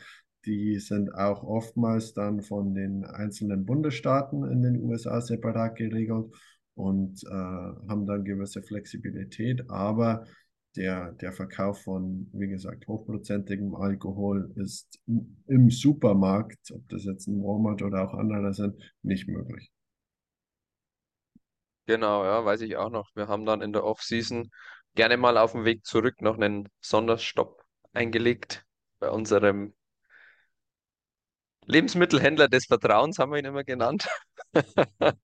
die 0.44 0.78
sind 0.78 1.14
auch 1.14 1.42
oftmals 1.42 2.12
dann 2.12 2.42
von 2.42 2.74
den 2.74 3.04
einzelnen 3.04 3.64
Bundesstaaten 3.64 4.44
in 4.44 4.62
den 4.62 4.82
USA 4.82 5.20
separat 5.20 5.76
geregelt 5.76 6.34
und 6.74 7.22
äh, 7.24 7.30
haben 7.30 8.06
dann 8.06 8.24
gewisse 8.24 8.62
Flexibilität, 8.62 9.70
aber 9.70 10.24
der, 10.76 11.12
der 11.12 11.32
Verkauf 11.32 11.82
von, 11.82 12.30
wie 12.32 12.48
gesagt, 12.48 12.86
hochprozentigem 12.86 13.74
Alkohol 13.74 14.52
ist 14.56 15.00
im 15.46 15.70
Supermarkt, 15.70 16.70
ob 16.72 16.88
das 16.88 17.04
jetzt 17.04 17.26
ein 17.26 17.42
Walmart 17.42 17.82
oder 17.82 18.04
auch 18.04 18.14
andere 18.14 18.54
sind, 18.54 18.76
nicht 19.02 19.28
möglich. 19.28 19.70
Genau, 21.86 22.24
ja, 22.24 22.44
weiß 22.44 22.60
ich 22.60 22.76
auch 22.76 22.90
noch. 22.90 23.08
Wir 23.14 23.26
haben 23.26 23.44
dann 23.44 23.62
in 23.62 23.72
der 23.72 23.84
Off-Season 23.84 24.50
gerne 24.94 25.16
mal 25.16 25.36
auf 25.38 25.52
dem 25.52 25.64
Weg 25.64 25.84
zurück 25.84 26.22
noch 26.22 26.36
einen 26.36 26.68
Sonderstopp 26.80 27.62
eingelegt 27.92 28.64
bei 29.00 29.10
unserem 29.10 29.74
Lebensmittelhändler 31.66 32.48
des 32.48 32.66
Vertrauens, 32.66 33.18
haben 33.18 33.32
wir 33.32 33.38
ihn 33.38 33.44
immer 33.44 33.64
genannt. 33.64 34.08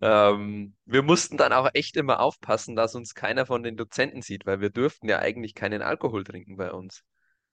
Ähm, 0.00 0.74
wir 0.86 1.02
mussten 1.02 1.36
dann 1.36 1.52
auch 1.52 1.68
echt 1.74 1.96
immer 1.96 2.20
aufpassen, 2.20 2.76
dass 2.76 2.94
uns 2.94 3.14
keiner 3.14 3.46
von 3.46 3.62
den 3.62 3.76
Dozenten 3.76 4.22
sieht, 4.22 4.46
weil 4.46 4.60
wir 4.60 4.70
durften 4.70 5.08
ja 5.08 5.18
eigentlich 5.18 5.54
keinen 5.54 5.82
Alkohol 5.82 6.24
trinken 6.24 6.56
bei 6.56 6.72
uns. 6.72 7.02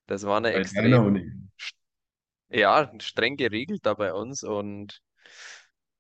Das 0.08 0.24
war 0.24 0.38
eine 0.38 0.54
Bei 0.54 0.60
extrem, 0.60 1.50
ja, 2.50 2.92
streng 3.00 3.38
geregelt 3.38 3.86
da 3.86 3.94
bei 3.94 4.14
uns 4.14 4.44
und 4.44 5.02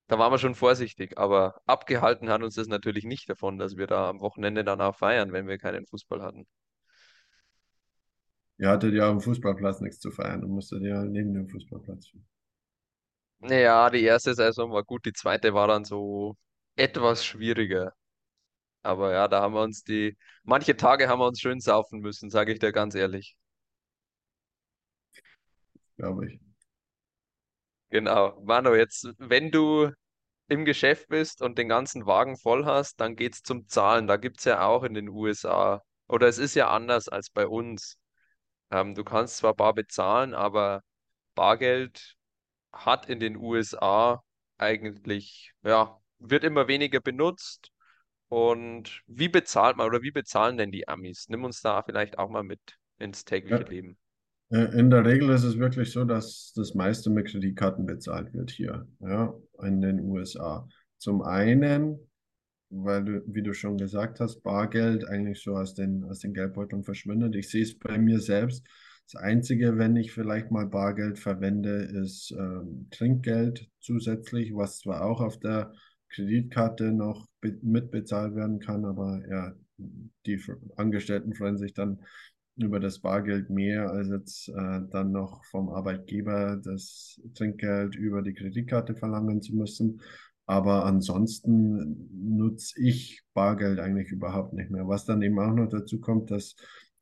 da 0.07 0.19
waren 0.19 0.33
wir 0.33 0.37
schon 0.37 0.53
vorsichtig, 0.55 1.17
aber 1.17 1.61
abgehalten 1.65 2.29
hat 2.29 2.43
uns 2.43 2.55
das 2.55 2.67
natürlich 2.67 3.05
nicht 3.05 3.29
davon, 3.29 3.57
dass 3.57 3.77
wir 3.77 3.87
da 3.87 4.09
am 4.09 4.19
Wochenende 4.19 4.63
dann 4.65 4.81
auch 4.81 4.95
feiern, 4.97 5.31
wenn 5.33 5.47
wir 5.47 5.57
keinen 5.57 5.85
Fußball 5.87 6.21
hatten. 6.21 6.45
Ihr 8.59 8.69
hattet 8.69 8.93
ja 8.93 9.09
am 9.09 9.19
Fußballplatz 9.19 9.81
nichts 9.81 9.99
zu 9.99 10.11
feiern 10.11 10.43
und 10.43 10.51
musstet 10.51 10.83
ja 10.83 11.03
neben 11.03 11.33
dem 11.33 11.49
Fußballplatz. 11.49 12.11
Ja, 13.41 13.89
die 13.89 14.03
erste 14.03 14.33
Saison 14.35 14.71
war 14.71 14.83
gut, 14.83 15.05
die 15.05 15.13
zweite 15.13 15.53
war 15.53 15.67
dann 15.67 15.85
so 15.85 16.35
etwas 16.75 17.23
schwieriger. 17.25 17.93
Aber 18.83 19.13
ja, 19.13 19.27
da 19.29 19.41
haben 19.41 19.53
wir 19.55 19.61
uns 19.63 19.83
die, 19.83 20.17
manche 20.43 20.77
Tage 20.77 21.09
haben 21.09 21.19
wir 21.19 21.27
uns 21.27 21.41
schön 21.41 21.59
saufen 21.61 21.99
müssen, 22.01 22.29
sage 22.31 22.53
ich 22.53 22.59
dir 22.59 22.71
ganz 22.73 22.95
ehrlich. 22.95 23.37
glaube 25.97 26.25
ich. 26.27 26.39
Genau. 27.89 28.39
Manu, 28.43 28.75
jetzt, 28.75 29.07
wenn 29.17 29.51
du 29.51 29.91
im 30.49 30.65
Geschäft 30.65 31.09
bist 31.09 31.41
und 31.41 31.57
den 31.59 31.69
ganzen 31.69 32.05
Wagen 32.07 32.37
voll 32.37 32.65
hast, 32.65 32.99
dann 33.01 33.15
geht's 33.15 33.43
zum 33.43 33.67
Zahlen. 33.69 34.07
Da 34.07 34.17
gibt's 34.17 34.45
ja 34.45 34.65
auch 34.67 34.83
in 34.83 34.93
den 34.95 35.09
USA. 35.09 35.83
Oder 36.07 36.27
es 36.29 36.39
ist 36.39 36.55
ja 36.55 36.69
anders 36.71 37.09
als 37.09 37.29
bei 37.31 37.47
uns. 37.47 37.97
Ähm, 38.71 38.95
du 38.95 39.03
kannst 39.05 39.37
zwar 39.39 39.55
bar 39.55 39.75
bezahlen, 39.75 40.35
aber 40.35 40.83
Bargeld 41.35 42.16
hat 42.85 43.09
in 43.09 43.19
den 43.19 43.37
USA 43.37 44.23
eigentlich, 44.57 45.53
ja, 45.63 45.99
wird 46.19 46.43
immer 46.43 46.67
weniger 46.67 46.99
benutzt. 47.01 47.71
Und 48.29 49.03
wie 49.07 49.29
bezahlt 49.29 49.77
man 49.77 49.87
oder 49.87 50.01
wie 50.03 50.11
bezahlen 50.11 50.57
denn 50.57 50.71
die 50.71 50.87
Amis? 50.87 51.27
Nimm 51.29 51.45
uns 51.45 51.61
da 51.61 51.83
vielleicht 51.83 52.19
auch 52.19 52.29
mal 52.29 52.43
mit 52.43 52.59
ins 52.99 53.25
tägliche 53.25 53.63
Ja. 53.63 53.65
Leben. 53.65 53.97
Äh, 54.51 54.79
In 54.79 54.89
der 54.91 55.05
Regel 55.05 55.29
ist 55.31 55.43
es 55.43 55.57
wirklich 55.59 55.91
so, 55.91 56.05
dass 56.05 56.53
das 56.55 56.73
meiste 56.75 57.09
mit 57.09 57.27
Kreditkarten 57.27 57.85
bezahlt 57.85 58.33
wird 58.33 58.51
hier, 58.51 58.87
ja, 59.01 59.33
in 59.63 59.81
den 59.81 59.99
USA. 60.01 60.67
Zum 60.97 61.21
einen, 61.21 61.99
weil 62.69 63.05
du, 63.05 63.23
wie 63.27 63.43
du 63.43 63.53
schon 63.53 63.77
gesagt 63.77 64.19
hast, 64.19 64.41
Bargeld 64.43 65.05
eigentlich 65.07 65.41
so 65.43 65.55
aus 65.57 65.73
den, 65.75 66.03
aus 66.05 66.19
den 66.19 66.33
Geldbeuteln 66.33 66.83
verschwindet. 66.83 67.35
Ich 67.35 67.49
sehe 67.49 67.63
es 67.63 67.77
bei 67.77 67.97
mir 67.97 68.19
selbst. 68.19 68.65
Das 69.11 69.21
Einzige, 69.21 69.77
wenn 69.77 69.95
ich 69.95 70.11
vielleicht 70.11 70.51
mal 70.51 70.65
Bargeld 70.65 71.17
verwende, 71.17 71.69
ist 72.03 72.31
ähm, 72.37 72.87
Trinkgeld 72.91 73.69
zusätzlich, 73.79 74.53
was 74.53 74.79
zwar 74.79 75.05
auch 75.05 75.21
auf 75.21 75.39
der 75.39 75.71
Kreditkarte 76.09 76.91
noch 76.91 77.25
be- 77.39 77.57
mitbezahlt 77.61 78.35
werden 78.35 78.59
kann, 78.59 78.83
aber 78.83 79.21
ja, 79.29 79.53
die 80.25 80.41
Angestellten 80.75 81.33
freuen 81.33 81.57
sich 81.57 81.73
dann 81.73 81.99
über 82.57 82.79
das 82.79 82.99
Bargeld 82.99 83.49
mehr, 83.49 83.89
als 83.91 84.09
jetzt 84.09 84.49
äh, 84.49 84.81
dann 84.91 85.11
noch 85.11 85.45
vom 85.45 85.69
Arbeitgeber 85.69 86.59
das 86.61 87.21
Trinkgeld 87.35 87.95
über 87.95 88.21
die 88.23 88.33
Kreditkarte 88.33 88.95
verlangen 88.95 89.41
zu 89.41 89.55
müssen. 89.55 90.01
Aber 90.47 90.85
ansonsten 90.85 92.09
nutze 92.37 92.81
ich 92.81 93.21
Bargeld 93.33 93.79
eigentlich 93.79 94.11
überhaupt 94.11 94.53
nicht 94.53 94.71
mehr. 94.71 94.87
Was 94.87 95.05
dann 95.05 95.21
eben 95.21 95.39
auch 95.39 95.53
noch 95.53 95.67
dazu 95.69 95.99
kommt, 95.99 96.31
dass 96.31 96.55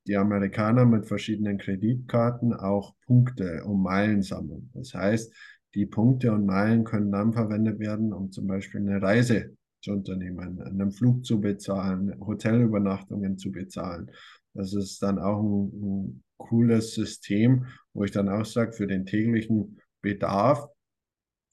die 0.07 0.17
Amerikaner 0.17 0.85
mit 0.85 1.07
verschiedenen 1.07 1.57
Kreditkarten 1.57 2.53
auch 2.53 2.95
Punkte 3.05 3.63
und 3.65 3.81
Meilen 3.81 4.21
sammeln. 4.21 4.69
Das 4.73 4.93
heißt, 4.93 5.33
die 5.73 5.85
Punkte 5.85 6.31
und 6.31 6.45
Meilen 6.45 6.83
können 6.83 7.11
dann 7.11 7.33
verwendet 7.33 7.79
werden, 7.79 8.13
um 8.13 8.31
zum 8.31 8.47
Beispiel 8.47 8.81
eine 8.81 9.01
Reise 9.01 9.55
zu 9.81 9.91
unternehmen, 9.91 10.61
einen 10.61 10.91
Flug 10.91 11.25
zu 11.25 11.41
bezahlen, 11.41 12.15
Hotelübernachtungen 12.19 13.37
zu 13.37 13.51
bezahlen. 13.51 14.09
Das 14.53 14.73
ist 14.73 15.01
dann 15.03 15.19
auch 15.19 15.41
ein, 15.41 15.71
ein 15.81 16.23
cooles 16.37 16.93
System, 16.93 17.65
wo 17.93 18.03
ich 18.03 18.11
dann 18.11 18.29
auch 18.29 18.45
sage, 18.45 18.73
für 18.73 18.87
den 18.87 19.05
täglichen 19.05 19.79
Bedarf, 20.01 20.67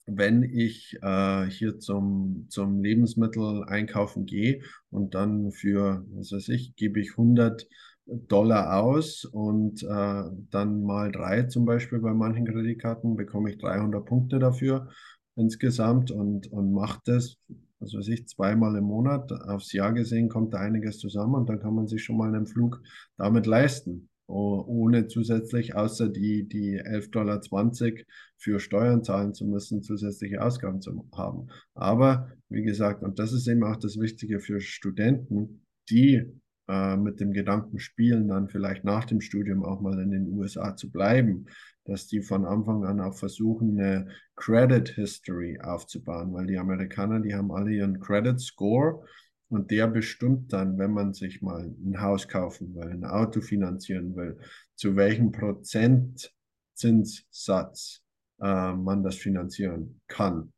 wenn 0.05 0.43
ich 0.43 0.97
äh, 1.01 1.45
hier 1.45 1.79
zum, 1.79 2.47
zum 2.49 2.83
Lebensmittel 2.83 3.63
einkaufen 3.65 4.25
gehe 4.25 4.61
und 4.89 5.15
dann 5.15 5.51
für, 5.51 6.05
was 6.11 6.31
weiß 6.31 6.49
ich, 6.49 6.75
gebe 6.75 6.99
ich 6.99 7.11
100 7.11 7.67
Dollar 8.05 8.81
aus 8.83 9.23
und 9.25 9.81
äh, 9.83 10.23
dann 10.51 10.83
mal 10.83 11.11
drei 11.11 11.43
zum 11.43 11.65
Beispiel 11.65 11.99
bei 11.99 12.13
manchen 12.13 12.45
Kreditkarten 12.45 13.15
bekomme 13.15 13.51
ich 13.51 13.57
300 13.57 14.05
Punkte 14.05 14.39
dafür 14.39 14.89
insgesamt 15.35 16.11
und, 16.11 16.51
und 16.51 16.73
mache 16.73 16.99
das, 17.05 17.37
was 17.79 17.93
weiß 17.93 18.07
ich, 18.09 18.27
zweimal 18.27 18.75
im 18.75 18.83
Monat. 18.85 19.31
Aufs 19.31 19.71
Jahr 19.73 19.93
gesehen 19.93 20.29
kommt 20.29 20.53
da 20.53 20.59
einiges 20.59 20.99
zusammen 20.99 21.35
und 21.35 21.49
dann 21.49 21.59
kann 21.59 21.75
man 21.75 21.87
sich 21.87 22.03
schon 22.03 22.17
mal 22.17 22.27
einen 22.27 22.45
Flug 22.45 22.81
damit 23.17 23.45
leisten, 23.45 24.09
oh- 24.27 24.63
ohne 24.67 25.07
zusätzlich, 25.07 25.75
außer 25.75 26.09
die, 26.09 26.47
die 26.47 26.79
11,20 26.79 27.09
Dollar 27.11 28.03
für 28.37 28.59
Steuern 28.59 29.03
zahlen 29.03 29.33
zu 29.33 29.45
müssen, 29.45 29.81
zusätzliche 29.81 30.41
Ausgaben 30.41 30.81
zu 30.81 31.07
haben. 31.15 31.47
Aber 31.73 32.29
wie 32.49 32.63
gesagt, 32.63 33.01
und 33.03 33.17
das 33.17 33.33
ist 33.33 33.47
eben 33.47 33.63
auch 33.63 33.77
das 33.77 33.97
Wichtige 33.99 34.39
für 34.39 34.59
Studenten, 34.59 35.65
die 35.89 36.23
äh, 36.67 36.95
mit 36.95 37.19
dem 37.19 37.31
Gedanken 37.31 37.79
spielen, 37.79 38.29
dann 38.29 38.49
vielleicht 38.49 38.83
nach 38.83 39.05
dem 39.05 39.21
Studium 39.21 39.63
auch 39.63 39.81
mal 39.81 39.99
in 39.99 40.11
den 40.11 40.27
USA 40.29 40.75
zu 40.75 40.91
bleiben, 40.91 41.45
dass 41.85 42.07
die 42.07 42.21
von 42.21 42.45
Anfang 42.45 42.85
an 42.85 43.01
auch 43.01 43.15
versuchen, 43.15 43.79
eine 43.79 44.07
Credit 44.35 44.89
History 44.89 45.59
aufzubauen, 45.61 46.33
weil 46.33 46.47
die 46.47 46.57
Amerikaner, 46.57 47.19
die 47.19 47.35
haben 47.35 47.51
alle 47.51 47.71
ihren 47.71 47.99
Credit 47.99 48.39
Score 48.39 49.03
und 49.49 49.69
der 49.71 49.87
bestimmt 49.87 50.53
dann, 50.53 50.77
wenn 50.77 50.91
man 50.91 51.13
sich 51.13 51.41
mal 51.41 51.63
ein 51.63 52.01
Haus 52.01 52.27
kaufen 52.27 52.75
will, 52.75 52.89
ein 52.89 53.05
Auto 53.05 53.41
finanzieren 53.41 54.15
will, 54.15 54.37
zu 54.75 54.95
welchem 54.95 55.31
Prozentzinssatz 55.31 58.03
äh, 58.41 58.73
man 58.73 59.03
das 59.03 59.15
finanzieren 59.15 60.01
kann. 60.07 60.53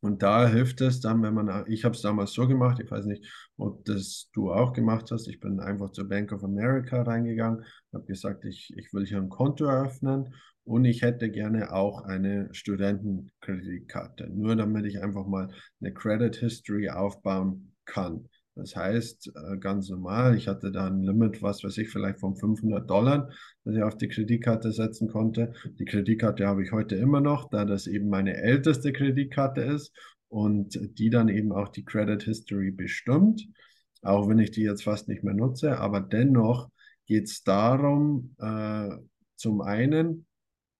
Und 0.00 0.22
da 0.22 0.48
hilft 0.48 0.80
es 0.80 1.00
dann, 1.00 1.22
wenn 1.22 1.34
man, 1.34 1.64
ich 1.68 1.84
habe 1.84 1.94
es 1.94 2.00
damals 2.00 2.32
so 2.32 2.48
gemacht, 2.48 2.80
ich 2.82 2.90
weiß 2.90 3.04
nicht, 3.04 3.26
ob 3.58 3.84
das 3.84 4.30
du 4.32 4.50
auch 4.50 4.72
gemacht 4.72 5.10
hast. 5.10 5.28
Ich 5.28 5.40
bin 5.40 5.60
einfach 5.60 5.92
zur 5.92 6.08
Bank 6.08 6.32
of 6.32 6.42
America 6.42 7.02
reingegangen, 7.02 7.64
habe 7.92 8.06
gesagt, 8.06 8.44
ich, 8.46 8.72
ich 8.76 8.92
will 8.94 9.06
hier 9.06 9.18
ein 9.18 9.28
Konto 9.28 9.66
eröffnen 9.66 10.34
und 10.64 10.84
ich 10.84 11.02
hätte 11.02 11.30
gerne 11.30 11.72
auch 11.72 12.04
eine 12.04 12.48
Studentenkreditkarte, 12.52 14.30
nur 14.30 14.56
damit 14.56 14.86
ich 14.86 15.02
einfach 15.02 15.26
mal 15.26 15.48
eine 15.80 15.92
Credit 15.92 16.34
History 16.36 16.88
aufbauen 16.88 17.72
kann. 17.84 18.28
Das 18.54 18.76
heißt, 18.76 19.32
äh, 19.34 19.58
ganz 19.58 19.88
normal, 19.88 20.36
ich 20.36 20.48
hatte 20.48 20.72
da 20.72 20.86
ein 20.86 21.02
Limit, 21.02 21.42
was 21.42 21.62
weiß 21.62 21.78
ich, 21.78 21.88
vielleicht 21.88 22.20
von 22.20 22.36
500 22.36 22.88
Dollar, 22.88 23.30
das 23.64 23.74
ich 23.74 23.82
auf 23.82 23.96
die 23.96 24.08
Kreditkarte 24.08 24.72
setzen 24.72 25.08
konnte. 25.08 25.52
Die 25.78 25.84
Kreditkarte 25.84 26.46
habe 26.46 26.62
ich 26.62 26.72
heute 26.72 26.96
immer 26.96 27.20
noch, 27.20 27.48
da 27.50 27.64
das 27.64 27.86
eben 27.86 28.08
meine 28.08 28.36
älteste 28.36 28.92
Kreditkarte 28.92 29.62
ist 29.62 29.92
und 30.28 30.78
die 30.98 31.10
dann 31.10 31.28
eben 31.28 31.52
auch 31.52 31.68
die 31.68 31.84
Credit 31.84 32.22
History 32.22 32.70
bestimmt, 32.70 33.46
auch 34.02 34.28
wenn 34.28 34.38
ich 34.38 34.50
die 34.50 34.62
jetzt 34.62 34.84
fast 34.84 35.08
nicht 35.08 35.22
mehr 35.22 35.34
nutze. 35.34 35.78
Aber 35.78 36.00
dennoch 36.00 36.70
geht 37.06 37.24
es 37.24 37.42
darum, 37.42 38.34
äh, 38.38 38.90
zum 39.36 39.60
einen 39.60 40.26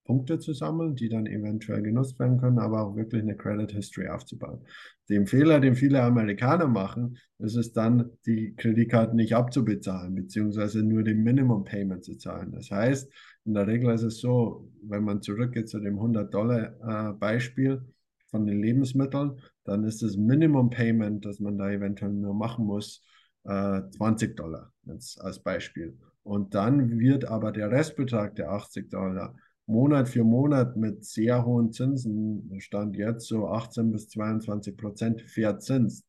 Punkte 0.05 0.39
zu 0.39 0.53
sammeln, 0.53 0.95
die 0.95 1.09
dann 1.09 1.25
eventuell 1.25 1.81
genutzt 1.81 2.19
werden 2.19 2.39
können, 2.39 2.59
aber 2.59 2.81
auch 2.81 2.95
wirklich 2.95 3.21
eine 3.21 3.35
Credit 3.35 3.71
History 3.71 4.07
aufzubauen. 4.07 4.65
Den 5.09 5.27
Fehler, 5.27 5.59
den 5.59 5.75
viele 5.75 6.01
Amerikaner 6.01 6.67
machen, 6.67 7.17
ist 7.39 7.55
es 7.55 7.71
dann, 7.71 8.09
die 8.25 8.55
Kreditkarten 8.55 9.15
nicht 9.15 9.35
abzubezahlen, 9.35 10.15
beziehungsweise 10.15 10.83
nur 10.83 11.03
den 11.03 11.23
Minimum 11.23 11.63
Payment 11.63 12.03
zu 12.03 12.17
zahlen. 12.17 12.51
Das 12.51 12.71
heißt, 12.71 13.11
in 13.45 13.53
der 13.53 13.67
Regel 13.67 13.93
ist 13.93 14.03
es 14.03 14.19
so, 14.19 14.69
wenn 14.83 15.03
man 15.03 15.21
zurückgeht 15.21 15.69
zu 15.69 15.79
dem 15.79 15.97
100-Dollar-Beispiel 15.97 17.71
äh, 17.71 17.91
von 18.29 18.45
den 18.45 18.61
Lebensmitteln, 18.61 19.39
dann 19.63 19.83
ist 19.83 20.01
das 20.01 20.17
Minimum 20.17 20.69
Payment, 20.69 21.25
das 21.25 21.39
man 21.39 21.57
da 21.57 21.69
eventuell 21.69 22.11
nur 22.11 22.33
machen 22.33 22.65
muss, 22.65 23.03
äh, 23.43 23.81
20 23.97 24.35
Dollar 24.35 24.73
jetzt 24.85 25.21
als 25.21 25.39
Beispiel. 25.39 25.97
Und 26.23 26.53
dann 26.53 26.99
wird 26.99 27.25
aber 27.25 27.51
der 27.51 27.71
Restbetrag 27.71 28.35
der 28.35 28.51
80 28.51 28.89
Dollar 28.89 29.35
Monat 29.65 30.09
für 30.09 30.23
Monat 30.23 30.75
mit 30.75 31.05
sehr 31.05 31.45
hohen 31.45 31.71
Zinsen, 31.71 32.59
stand 32.59 32.95
jetzt 32.97 33.27
so 33.27 33.47
18 33.47 33.91
bis 33.91 34.09
22 34.09 34.75
Prozent 34.75 35.21
verzinst. 35.21 36.05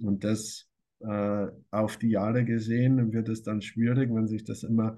Und 0.00 0.24
das 0.24 0.68
äh, 1.00 1.46
auf 1.70 1.96
die 1.96 2.10
Jahre 2.10 2.44
gesehen 2.44 3.12
wird 3.12 3.28
es 3.28 3.42
dann 3.42 3.60
schwierig, 3.60 4.12
wenn 4.12 4.28
sich 4.28 4.44
das 4.44 4.62
immer 4.62 4.96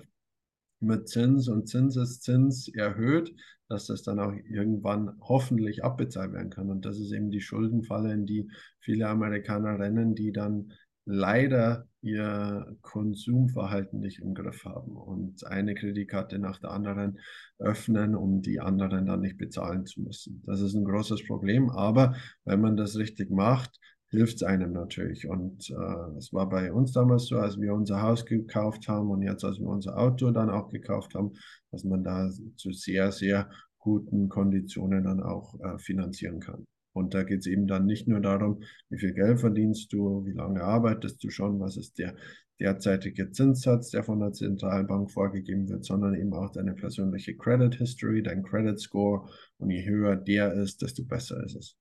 mit 0.81 1.09
Zins 1.09 1.49
und 1.49 1.69
Zinseszins 1.69 2.69
erhöht, 2.69 3.35
dass 3.69 3.87
das 3.87 4.03
dann 4.03 4.19
auch 4.19 4.35
irgendwann 4.49 5.17
hoffentlich 5.21 5.83
abbezahlt 5.83 6.33
werden 6.33 6.51
kann. 6.51 6.71
Und 6.71 6.85
das 6.85 6.99
ist 6.99 7.13
eben 7.13 7.31
die 7.31 7.41
Schuldenfalle, 7.41 8.13
in 8.13 8.27
die 8.27 8.51
viele 8.81 9.09
Amerikaner 9.09 9.79
rennen, 9.79 10.15
die 10.15 10.33
dann 10.33 10.73
leider 11.07 11.87
ihr 12.01 12.77
Konsumverhalten 12.83 14.01
nicht 14.01 14.21
im 14.21 14.35
Griff 14.35 14.65
haben 14.65 14.97
und 14.97 15.47
eine 15.47 15.75
Kreditkarte 15.75 16.39
nach 16.39 16.59
der 16.59 16.71
anderen 16.71 17.19
öffnen, 17.59 18.15
um 18.15 18.43
die 18.43 18.61
anderen 18.61 19.07
dann 19.07 19.21
nicht 19.21 19.39
bezahlen 19.39 19.87
zu 19.87 20.03
müssen. 20.03 20.43
Das 20.47 20.61
ist 20.61 20.75
ein 20.75 20.85
großes 20.85 21.27
Problem, 21.27 21.71
aber 21.71 22.15
wenn 22.45 22.61
man 22.61 22.77
das 22.77 22.97
richtig 22.97 23.31
macht, 23.31 23.79
hilft 24.09 24.37
es 24.37 24.43
einem 24.43 24.73
natürlich. 24.73 25.29
Und 25.29 25.71
äh, 25.71 26.19
es 26.19 26.33
war 26.33 26.49
bei 26.49 26.73
uns 26.73 26.93
damals 26.93 27.27
so, 27.27 27.39
als 27.39 27.61
wir 27.61 27.75
unser 27.75 28.03
Haus 28.03 28.25
gekauft 28.25 28.89
haben 28.89 29.11
und 29.11 29.23
jetzt, 29.23 29.45
als 29.45 29.59
wir 29.59 29.69
unser 29.69 29.99
Auto 29.99 30.31
dann 30.31 30.51
auch 30.51 30.71
gekauft 30.71 31.15
haben, 31.15 31.33
dass 31.71 31.85
man 31.85 32.05
da 32.05 32.31
zu 32.57 32.73
sehr, 32.73 33.13
sehr 33.13 33.51
guten 33.79 34.29
Konditionen 34.29 35.05
dann 35.05 35.23
auch 35.23 35.59
äh, 35.61 35.79
finanzieren 35.79 36.41
kann. 36.41 36.65
Und 36.95 37.13
da 37.13 37.25
geht 37.25 37.41
es 37.41 37.47
eben 37.47 37.67
dann 37.67 37.87
nicht 37.87 38.07
nur 38.07 38.21
darum, 38.21 38.63
wie 38.89 38.99
viel 38.99 39.13
Geld 39.13 39.41
verdienst 39.41 39.93
du, 39.93 40.25
wie 40.25 40.33
lange 40.33 40.63
arbeitest 40.63 41.23
du 41.23 41.29
schon, 41.29 41.59
was 41.61 41.77
ist 41.77 41.99
der 41.99 42.15
derzeitige 42.61 43.33
Zinssatz, 43.33 43.91
der 43.91 44.05
von 44.05 44.21
der 44.21 44.33
Zentralbank 44.33 45.11
vorgegeben 45.11 45.69
wird, 45.69 45.85
sondern 45.85 46.15
eben 46.15 46.33
auch 46.33 46.53
deine 46.53 46.75
persönliche 46.75 47.37
Credit 47.37 47.75
History, 47.75 48.23
dein 48.23 48.45
Credit 48.45 48.79
Score. 48.79 49.29
Und 49.59 49.71
je 49.71 49.85
höher 49.85 50.15
der 50.15 50.53
ist, 50.55 50.83
desto 50.83 51.05
besser 51.05 51.43
ist 51.45 51.57
es. 51.57 51.77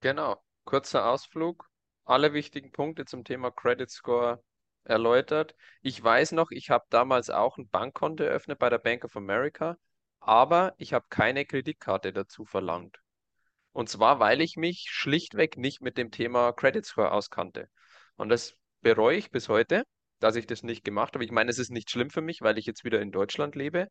Genau, 0.00 0.42
kurzer 0.64 1.08
Ausflug. 1.08 1.68
Alle 2.04 2.32
wichtigen 2.32 2.72
Punkte 2.72 3.04
zum 3.04 3.22
Thema 3.22 3.52
Credit 3.52 3.90
Score 3.90 4.42
erläutert. 4.82 5.54
Ich 5.82 6.02
weiß 6.02 6.32
noch, 6.32 6.50
ich 6.50 6.70
habe 6.70 6.84
damals 6.90 7.30
auch 7.30 7.58
ein 7.58 7.68
Bankkonto 7.68 8.24
eröffnet 8.24 8.58
bei 8.58 8.70
der 8.70 8.78
Bank 8.78 9.04
of 9.04 9.16
America 9.16 9.78
aber 10.28 10.74
ich 10.76 10.92
habe 10.92 11.06
keine 11.08 11.46
Kreditkarte 11.46 12.12
dazu 12.12 12.44
verlangt. 12.44 12.98
Und 13.72 13.88
zwar, 13.88 14.20
weil 14.20 14.42
ich 14.42 14.56
mich 14.56 14.88
schlichtweg 14.90 15.56
nicht 15.56 15.80
mit 15.80 15.96
dem 15.96 16.10
Thema 16.10 16.52
Credit 16.52 16.84
Score 16.84 17.12
auskannte. 17.12 17.70
Und 18.16 18.28
das 18.28 18.54
bereue 18.82 19.16
ich 19.16 19.30
bis 19.30 19.48
heute, 19.48 19.84
dass 20.18 20.36
ich 20.36 20.46
das 20.46 20.62
nicht 20.62 20.84
gemacht 20.84 21.14
habe. 21.14 21.24
Ich 21.24 21.30
meine, 21.30 21.50
es 21.50 21.58
ist 21.58 21.70
nicht 21.70 21.90
schlimm 21.90 22.10
für 22.10 22.20
mich, 22.20 22.42
weil 22.42 22.58
ich 22.58 22.66
jetzt 22.66 22.84
wieder 22.84 23.00
in 23.00 23.10
Deutschland 23.10 23.54
lebe. 23.54 23.88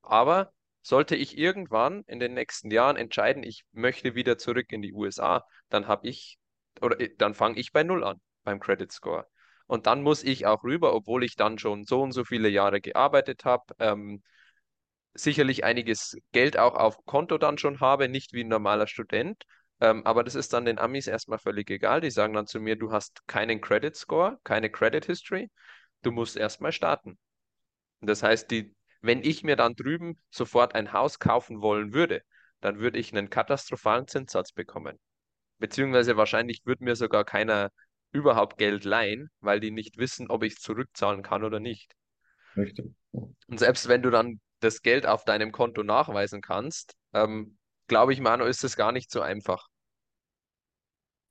Aber 0.00 0.54
sollte 0.80 1.16
ich 1.16 1.36
irgendwann 1.36 2.02
in 2.06 2.18
den 2.18 2.32
nächsten 2.32 2.70
Jahren 2.70 2.96
entscheiden, 2.96 3.42
ich 3.42 3.64
möchte 3.72 4.14
wieder 4.14 4.38
zurück 4.38 4.72
in 4.72 4.80
die 4.80 4.94
USA, 4.94 5.44
dann 5.68 5.86
habe 5.86 6.08
ich 6.08 6.38
oder 6.80 6.98
äh, 6.98 7.14
dann 7.18 7.34
fange 7.34 7.60
ich 7.60 7.72
bei 7.72 7.82
Null 7.82 8.04
an 8.04 8.22
beim 8.42 8.58
Credit 8.58 8.90
Score. 8.90 9.26
Und 9.66 9.86
dann 9.86 10.02
muss 10.02 10.22
ich 10.22 10.46
auch 10.46 10.64
rüber, 10.64 10.94
obwohl 10.94 11.24
ich 11.24 11.36
dann 11.36 11.58
schon 11.58 11.84
so 11.84 12.00
und 12.00 12.12
so 12.12 12.24
viele 12.24 12.48
Jahre 12.48 12.80
gearbeitet 12.80 13.44
habe, 13.44 13.74
ähm, 13.78 14.22
sicherlich 15.14 15.64
einiges 15.64 16.16
Geld 16.32 16.58
auch 16.58 16.74
auf 16.74 17.04
Konto 17.06 17.38
dann 17.38 17.58
schon 17.58 17.80
habe, 17.80 18.08
nicht 18.08 18.32
wie 18.32 18.42
ein 18.42 18.48
normaler 18.48 18.86
Student. 18.86 19.44
Ähm, 19.80 20.04
aber 20.06 20.24
das 20.24 20.34
ist 20.34 20.52
dann 20.52 20.64
den 20.64 20.78
Amis 20.78 21.06
erstmal 21.06 21.38
völlig 21.38 21.70
egal. 21.70 22.00
Die 22.00 22.10
sagen 22.10 22.34
dann 22.34 22.46
zu 22.46 22.60
mir, 22.60 22.76
du 22.76 22.92
hast 22.92 23.26
keinen 23.26 23.60
Credit 23.60 23.94
Score, 23.96 24.38
keine 24.44 24.70
Credit 24.70 25.04
History. 25.04 25.50
Du 26.02 26.12
musst 26.12 26.36
erstmal 26.36 26.72
starten. 26.72 27.18
Das 28.00 28.22
heißt, 28.22 28.50
die, 28.50 28.74
wenn 29.00 29.22
ich 29.22 29.42
mir 29.42 29.56
dann 29.56 29.74
drüben 29.74 30.18
sofort 30.30 30.74
ein 30.74 30.92
Haus 30.92 31.18
kaufen 31.18 31.60
wollen 31.60 31.94
würde, 31.94 32.22
dann 32.60 32.78
würde 32.78 32.98
ich 32.98 33.12
einen 33.12 33.30
katastrophalen 33.30 34.06
Zinssatz 34.06 34.52
bekommen. 34.52 34.98
Beziehungsweise 35.58 36.16
wahrscheinlich 36.16 36.62
würde 36.64 36.84
mir 36.84 36.96
sogar 36.96 37.24
keiner 37.24 37.70
überhaupt 38.12 38.58
Geld 38.58 38.84
leihen, 38.84 39.30
weil 39.40 39.60
die 39.60 39.70
nicht 39.70 39.98
wissen, 39.98 40.30
ob 40.30 40.42
ich 40.44 40.54
es 40.54 40.60
zurückzahlen 40.60 41.22
kann 41.22 41.44
oder 41.44 41.60
nicht. 41.60 41.92
Richtig. 42.56 42.86
Und 43.12 43.58
selbst 43.58 43.88
wenn 43.88 44.02
du 44.02 44.10
dann 44.10 44.40
das 44.64 44.82
Geld 44.82 45.06
auf 45.06 45.24
deinem 45.24 45.52
Konto 45.52 45.82
nachweisen 45.82 46.40
kannst, 46.40 46.94
ähm, 47.12 47.56
glaube 47.86 48.12
ich, 48.12 48.20
Manu, 48.20 48.44
ist 48.44 48.64
es 48.64 48.76
gar 48.76 48.92
nicht 48.92 49.10
so 49.10 49.20
einfach. 49.20 49.68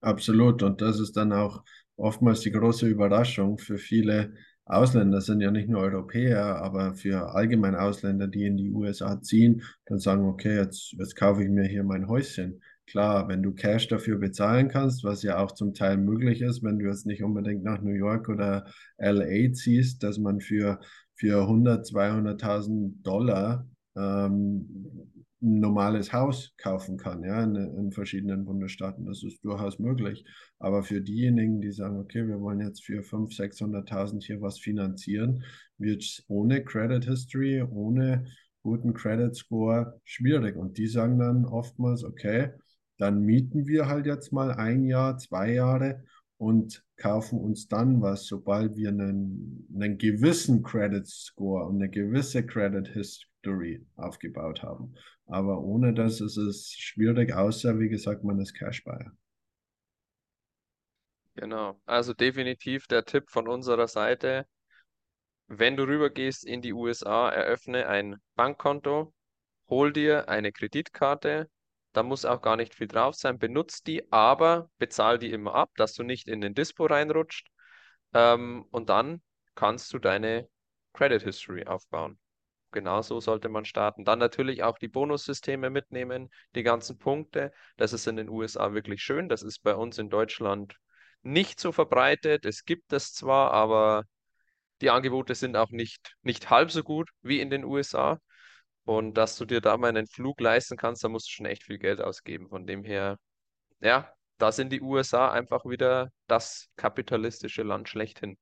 Absolut. 0.02 0.64
Und 0.64 0.82
das 0.82 1.00
ist 1.00 1.18
dann 1.18 1.32
auch 1.34 1.64
oftmals 1.96 2.42
die 2.42 2.52
große 2.52 2.88
Überraschung 2.88 3.58
für 3.58 3.78
viele 3.78 4.34
Ausländer, 4.66 5.20
sind 5.22 5.42
ja 5.42 5.52
nicht 5.52 5.68
nur 5.68 5.82
Europäer, 5.82 6.58
aber 6.58 6.94
für 6.96 7.34
allgemein 7.34 7.76
Ausländer, 7.76 8.28
die 8.28 8.46
in 8.46 8.58
die 8.58 8.72
USA 8.72 9.22
ziehen, 9.22 9.64
dann 9.86 10.00
sagen, 10.00 10.26
okay, 10.26 10.56
jetzt, 10.56 10.94
jetzt 10.94 11.16
kaufe 11.16 11.44
ich 11.44 11.50
mir 11.50 11.66
hier 11.66 11.84
mein 11.84 12.08
Häuschen. 12.08 12.62
Klar, 12.86 13.28
wenn 13.30 13.42
du 13.42 13.54
Cash 13.54 13.88
dafür 13.88 14.18
bezahlen 14.18 14.68
kannst, 14.68 15.04
was 15.04 15.24
ja 15.24 15.38
auch 15.38 15.54
zum 15.54 15.74
Teil 15.74 15.98
möglich 15.98 16.42
ist, 16.42 16.64
wenn 16.64 16.80
du 16.80 16.86
jetzt 16.86 17.06
nicht 17.06 17.24
unbedingt 17.24 17.64
nach 17.64 17.82
New 17.82 17.94
York 17.94 18.30
oder 18.30 18.66
LA 18.98 19.54
ziehst, 19.54 20.04
dass 20.04 20.18
man 20.18 20.42
für 20.42 20.80
für 21.16 21.42
100, 21.42 21.86
200.000 21.86 23.02
Dollar 23.04 23.68
ähm, 23.96 24.68
ein 25.42 25.60
normales 25.60 26.14
Haus 26.14 26.54
kaufen 26.58 26.98
kann, 26.98 27.24
ja, 27.24 27.44
in, 27.44 27.56
in, 27.56 27.92
verschiedenen 27.92 28.46
Bundesstaaten. 28.46 29.06
Das 29.06 29.24
ist 29.24 29.44
durchaus 29.44 29.78
möglich. 29.78 30.24
Aber 30.60 30.84
für 30.84 31.02
diejenigen, 31.02 31.60
die 31.62 31.72
sagen, 31.72 32.00
okay, 32.00 32.28
wir 32.28 32.40
wollen 32.40 32.62
jetzt 32.62 32.84
für 32.84 33.02
500.000, 33.02 33.88
600.000 33.88 34.24
hier 34.24 34.42
was 34.42 34.60
finanzieren, 34.60 35.44
wird 35.78 36.04
es 36.04 36.24
ohne 36.28 36.64
Credit 36.64 37.04
History, 37.04 37.62
ohne 37.62 38.26
guten 38.64 38.94
Credit 38.94 39.36
Score 39.36 40.00
schwierig. 40.06 40.56
Und 40.56 40.78
die 40.78 40.88
sagen 40.88 41.20
dann 41.20 41.46
oftmals, 41.46 42.06
okay, 42.06 42.52
dann 42.98 43.22
mieten 43.22 43.68
wir 43.68 43.88
halt 43.88 44.06
jetzt 44.06 44.32
mal 44.32 44.52
ein 44.52 44.86
Jahr, 44.86 45.18
zwei 45.18 45.52
Jahre 45.54 46.04
und 46.38 46.84
kaufen 46.98 47.40
uns 47.40 47.68
dann 47.68 48.02
was, 48.02 48.26
sobald 48.26 48.76
wir 48.76 48.90
einen, 48.90 49.68
einen 49.74 49.98
gewissen 49.98 50.64
Credit 50.64 51.08
Score 51.08 51.66
und 51.66 51.76
eine 51.76 51.90
gewisse 51.90 52.46
Credit 52.46 52.88
History 52.88 53.86
aufgebaut 53.96 54.62
haben. 54.62 54.96
Aber 55.26 55.62
ohne 55.62 55.94
das 55.94 56.22
ist 56.22 56.38
es 56.38 56.72
schwierig, 56.72 57.34
außer 57.34 57.80
wie 57.80 57.90
gesagt, 57.90 58.24
man 58.24 58.40
ist 58.40 58.54
Cash 58.54 58.84
Buyer. 58.84 59.12
Genau, 61.36 61.80
also 61.86 62.14
definitiv 62.14 62.88
der 62.88 63.06
Tipp 63.06 63.30
von 63.30 63.48
unserer 63.48 63.88
Seite. 63.88 64.46
Wenn 65.48 65.76
du 65.76 65.84
rübergehst 65.84 66.46
in 66.46 66.62
die 66.62 66.74
USA, 66.74 67.30
eröffne 67.30 67.88
ein 67.88 68.18
Bankkonto, 68.36 69.14
hol 69.68 69.94
dir 69.94 70.30
eine 70.30 70.52
Kreditkarte, 70.52 71.50
da 71.94 72.04
muss 72.04 72.26
auch 72.26 72.42
gar 72.42 72.56
nicht 72.58 72.76
viel 72.76 72.88
drauf 72.88 73.16
sein. 73.16 73.40
Benutzt 73.40 73.88
die, 73.88 74.12
aber 74.12 74.70
bezahl 74.78 75.20
die 75.20 75.32
immer 75.32 75.56
ab, 75.56 75.72
dass 75.78 75.94
du 75.94 76.04
nicht 76.04 76.28
in 76.28 76.42
den 76.42 76.54
Dispo 76.54 76.86
reinrutscht. 76.86 77.50
Ähm, 78.14 78.66
und 78.72 78.90
dann 78.90 79.22
kannst 79.56 79.94
du 79.94 80.00
deine 80.00 80.48
Credit 80.94 81.24
History 81.24 81.66
aufbauen. 81.66 82.20
genau 82.72 83.02
so 83.04 83.20
sollte 83.22 83.50
man 83.50 83.66
starten. 83.66 84.06
Dann 84.06 84.20
natürlich 84.20 84.64
auch 84.64 84.78
die 84.80 84.88
Bonussysteme 84.88 85.70
mitnehmen, 85.70 86.30
die 86.56 86.64
ganzen 86.64 86.98
Punkte. 86.98 87.52
Das 87.78 87.94
ist 87.94 88.08
in 88.08 88.18
den 88.18 88.30
USA 88.30 88.74
wirklich 88.74 89.02
schön. 89.04 89.30
Das 89.30 89.44
ist 89.44 89.60
bei 89.64 89.76
uns 89.76 89.98
in 90.00 90.10
Deutschland 90.10 90.78
nicht 91.22 91.60
so 91.60 91.72
verbreitet. 91.72 92.46
Es 92.46 92.66
gibt 92.66 92.94
es 92.94 93.14
zwar, 93.14 93.52
aber 93.52 94.06
die 94.82 94.90
Angebote 94.90 95.36
sind 95.36 95.56
auch 95.58 95.70
nicht, 95.72 96.16
nicht 96.22 96.50
halb 96.50 96.72
so 96.72 96.84
gut 96.84 97.10
wie 97.22 97.40
in 97.42 97.50
den 97.50 97.64
USA. 97.64 98.20
Und 98.86 99.16
dass 99.16 99.38
du 99.38 99.46
dir 99.46 99.62
da 99.62 99.78
mal 99.78 99.90
einen 99.90 100.08
Flug 100.08 100.40
leisten 100.42 100.78
kannst, 100.78 101.04
da 101.04 101.10
musst 101.10 101.28
du 101.28 101.32
schon 101.32 101.46
echt 101.46 101.64
viel 101.64 101.78
Geld 101.78 102.02
ausgeben. 102.02 102.50
Von 102.50 102.68
dem 102.68 102.84
her, 102.84 103.18
ja, 103.82 104.12
da 104.38 104.52
sind 104.52 104.74
die 104.74 104.82
USA 104.82 105.32
einfach 105.32 105.66
wieder 105.66 106.12
das 106.28 106.68
kapitalistische 106.76 107.64
Land 107.64 107.88
schlechthin. 107.90 108.38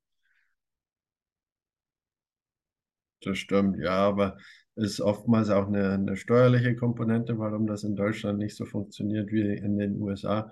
Das 3.23 3.37
stimmt, 3.37 3.77
ja, 3.77 3.91
aber 3.91 4.37
es 4.75 4.93
ist 4.93 5.01
oftmals 5.01 5.49
auch 5.49 5.67
eine, 5.67 5.91
eine 5.91 6.17
steuerliche 6.17 6.75
Komponente, 6.75 7.37
warum 7.37 7.67
das 7.67 7.83
in 7.83 7.95
Deutschland 7.95 8.39
nicht 8.39 8.55
so 8.55 8.65
funktioniert 8.65 9.31
wie 9.31 9.55
in 9.57 9.77
den 9.77 10.01
USA. 10.01 10.51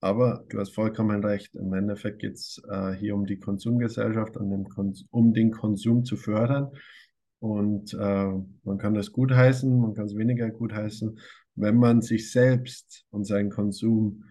Aber 0.00 0.44
du 0.48 0.58
hast 0.58 0.74
vollkommen 0.74 1.24
recht. 1.24 1.54
Im 1.54 1.72
Endeffekt 1.72 2.18
geht 2.18 2.34
es 2.34 2.60
äh, 2.68 2.92
hier 2.92 3.14
um 3.14 3.24
die 3.24 3.38
Konsumgesellschaft 3.38 4.36
und 4.36 4.66
um 5.10 5.32
den 5.32 5.52
Konsum 5.52 6.04
zu 6.04 6.16
fördern. 6.16 6.72
Und 7.42 7.92
äh, 7.94 8.32
man 8.62 8.78
kann 8.78 8.94
das 8.94 9.10
gutheißen, 9.10 9.80
man 9.80 9.94
kann 9.94 10.04
es 10.04 10.16
weniger 10.16 10.48
gutheißen. 10.48 11.18
Wenn 11.56 11.76
man 11.76 12.00
sich 12.00 12.30
selbst 12.30 13.04
und 13.10 13.24
seinen 13.24 13.50
Konsum 13.50 14.22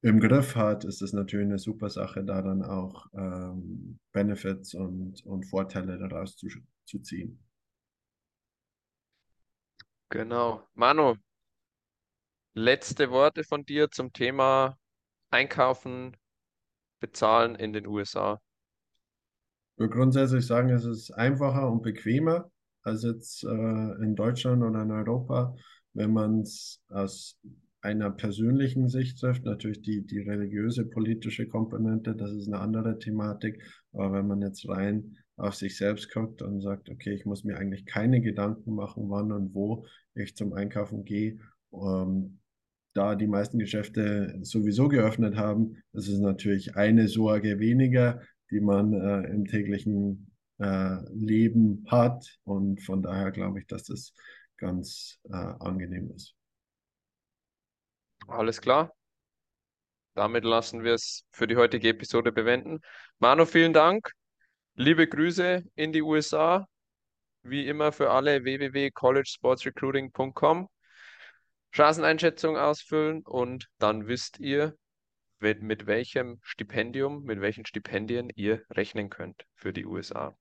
im 0.00 0.20
Griff 0.20 0.56
hat, 0.56 0.86
ist 0.86 1.02
es 1.02 1.12
natürlich 1.12 1.44
eine 1.44 1.58
super 1.58 1.90
Sache, 1.90 2.24
da 2.24 2.40
dann 2.40 2.62
auch 2.62 3.08
ähm, 3.12 3.98
Benefits 4.12 4.72
und, 4.72 5.22
und 5.26 5.44
Vorteile 5.50 5.98
daraus 5.98 6.38
zu, 6.38 6.48
zu 6.86 7.00
ziehen. 7.00 7.38
Genau. 10.08 10.66
Manu, 10.72 11.16
letzte 12.54 13.10
Worte 13.10 13.44
von 13.44 13.66
dir 13.66 13.90
zum 13.90 14.14
Thema 14.14 14.78
Einkaufen, 15.28 16.16
Bezahlen 17.00 17.54
in 17.54 17.74
den 17.74 17.86
USA. 17.86 18.40
Würde 19.80 19.94
grundsätzlich 19.94 20.46
sagen, 20.46 20.68
es 20.68 20.84
ist 20.84 21.10
einfacher 21.12 21.72
und 21.72 21.82
bequemer 21.82 22.50
als 22.82 23.02
jetzt 23.02 23.44
äh, 23.44 24.02
in 24.02 24.14
Deutschland 24.14 24.62
oder 24.62 24.82
in 24.82 24.90
Europa, 24.90 25.56
wenn 25.94 26.12
man 26.12 26.40
es 26.40 26.82
aus 26.90 27.38
einer 27.80 28.10
persönlichen 28.10 28.90
Sicht 28.90 29.18
trifft. 29.18 29.46
Natürlich 29.46 29.80
die, 29.80 30.06
die 30.06 30.18
religiöse, 30.18 30.84
politische 30.84 31.48
Komponente, 31.48 32.14
das 32.14 32.30
ist 32.30 32.48
eine 32.48 32.58
andere 32.58 32.98
Thematik. 32.98 33.62
Aber 33.94 34.12
wenn 34.12 34.26
man 34.26 34.42
jetzt 34.42 34.68
rein 34.68 35.16
auf 35.36 35.54
sich 35.54 35.78
selbst 35.78 36.12
guckt 36.12 36.42
und 36.42 36.60
sagt, 36.60 36.90
okay, 36.90 37.14
ich 37.14 37.24
muss 37.24 37.44
mir 37.44 37.56
eigentlich 37.56 37.86
keine 37.86 38.20
Gedanken 38.20 38.74
machen, 38.74 39.08
wann 39.08 39.32
und 39.32 39.54
wo 39.54 39.86
ich 40.14 40.36
zum 40.36 40.52
Einkaufen 40.52 41.06
gehe, 41.06 41.38
ähm, 41.72 42.38
da 42.92 43.14
die 43.14 43.28
meisten 43.28 43.58
Geschäfte 43.58 44.40
sowieso 44.42 44.88
geöffnet 44.88 45.36
haben, 45.36 45.76
ist 45.94 46.08
es 46.08 46.18
natürlich 46.18 46.76
eine 46.76 47.08
Sorge 47.08 47.58
weniger, 47.60 48.20
die 48.50 48.60
man 48.60 48.92
äh, 48.92 49.28
im 49.28 49.46
täglichen 49.46 50.30
äh, 50.58 50.96
Leben 51.12 51.86
hat. 51.88 52.38
Und 52.44 52.82
von 52.82 53.02
daher 53.02 53.30
glaube 53.30 53.60
ich, 53.60 53.66
dass 53.66 53.84
das 53.84 54.12
ganz 54.56 55.18
äh, 55.30 55.34
angenehm 55.34 56.10
ist. 56.14 56.34
Alles 58.28 58.60
klar. 58.60 58.92
Damit 60.14 60.44
lassen 60.44 60.84
wir 60.84 60.94
es 60.94 61.24
für 61.30 61.46
die 61.46 61.56
heutige 61.56 61.88
Episode 61.88 62.32
bewenden. 62.32 62.80
Manu, 63.18 63.46
vielen 63.46 63.72
Dank. 63.72 64.12
Liebe 64.74 65.06
Grüße 65.06 65.64
in 65.76 65.92
die 65.92 66.02
USA. 66.02 66.66
Wie 67.42 67.66
immer 67.66 67.92
für 67.92 68.10
alle 68.10 68.44
www.collegesportsrecruiting.com. 68.44 70.68
Chanceneinschätzung 71.72 72.56
ausfüllen 72.56 73.22
und 73.22 73.68
dann 73.78 74.08
wisst 74.08 74.40
ihr, 74.40 74.76
mit 75.40 75.86
welchem 75.86 76.38
Stipendium, 76.42 77.24
mit 77.24 77.40
welchen 77.40 77.66
Stipendien 77.66 78.30
ihr 78.34 78.62
rechnen 78.70 79.10
könnt 79.10 79.46
für 79.54 79.72
die 79.72 79.86
USA. 79.86 80.36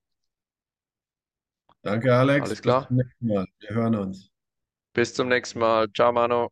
Danke, 1.81 2.13
Alex. 2.13 2.47
Alles 2.47 2.61
klar. 2.61 2.81
Bis 2.81 2.87
zum 2.87 2.97
nächsten 2.97 3.27
Mal. 3.27 3.45
Wir 3.59 3.69
hören 3.69 3.95
uns. 3.95 4.29
Bis 4.93 5.13
zum 5.13 5.29
nächsten 5.29 5.59
Mal. 5.59 5.87
Ciao, 5.93 6.11
Mano. 6.11 6.49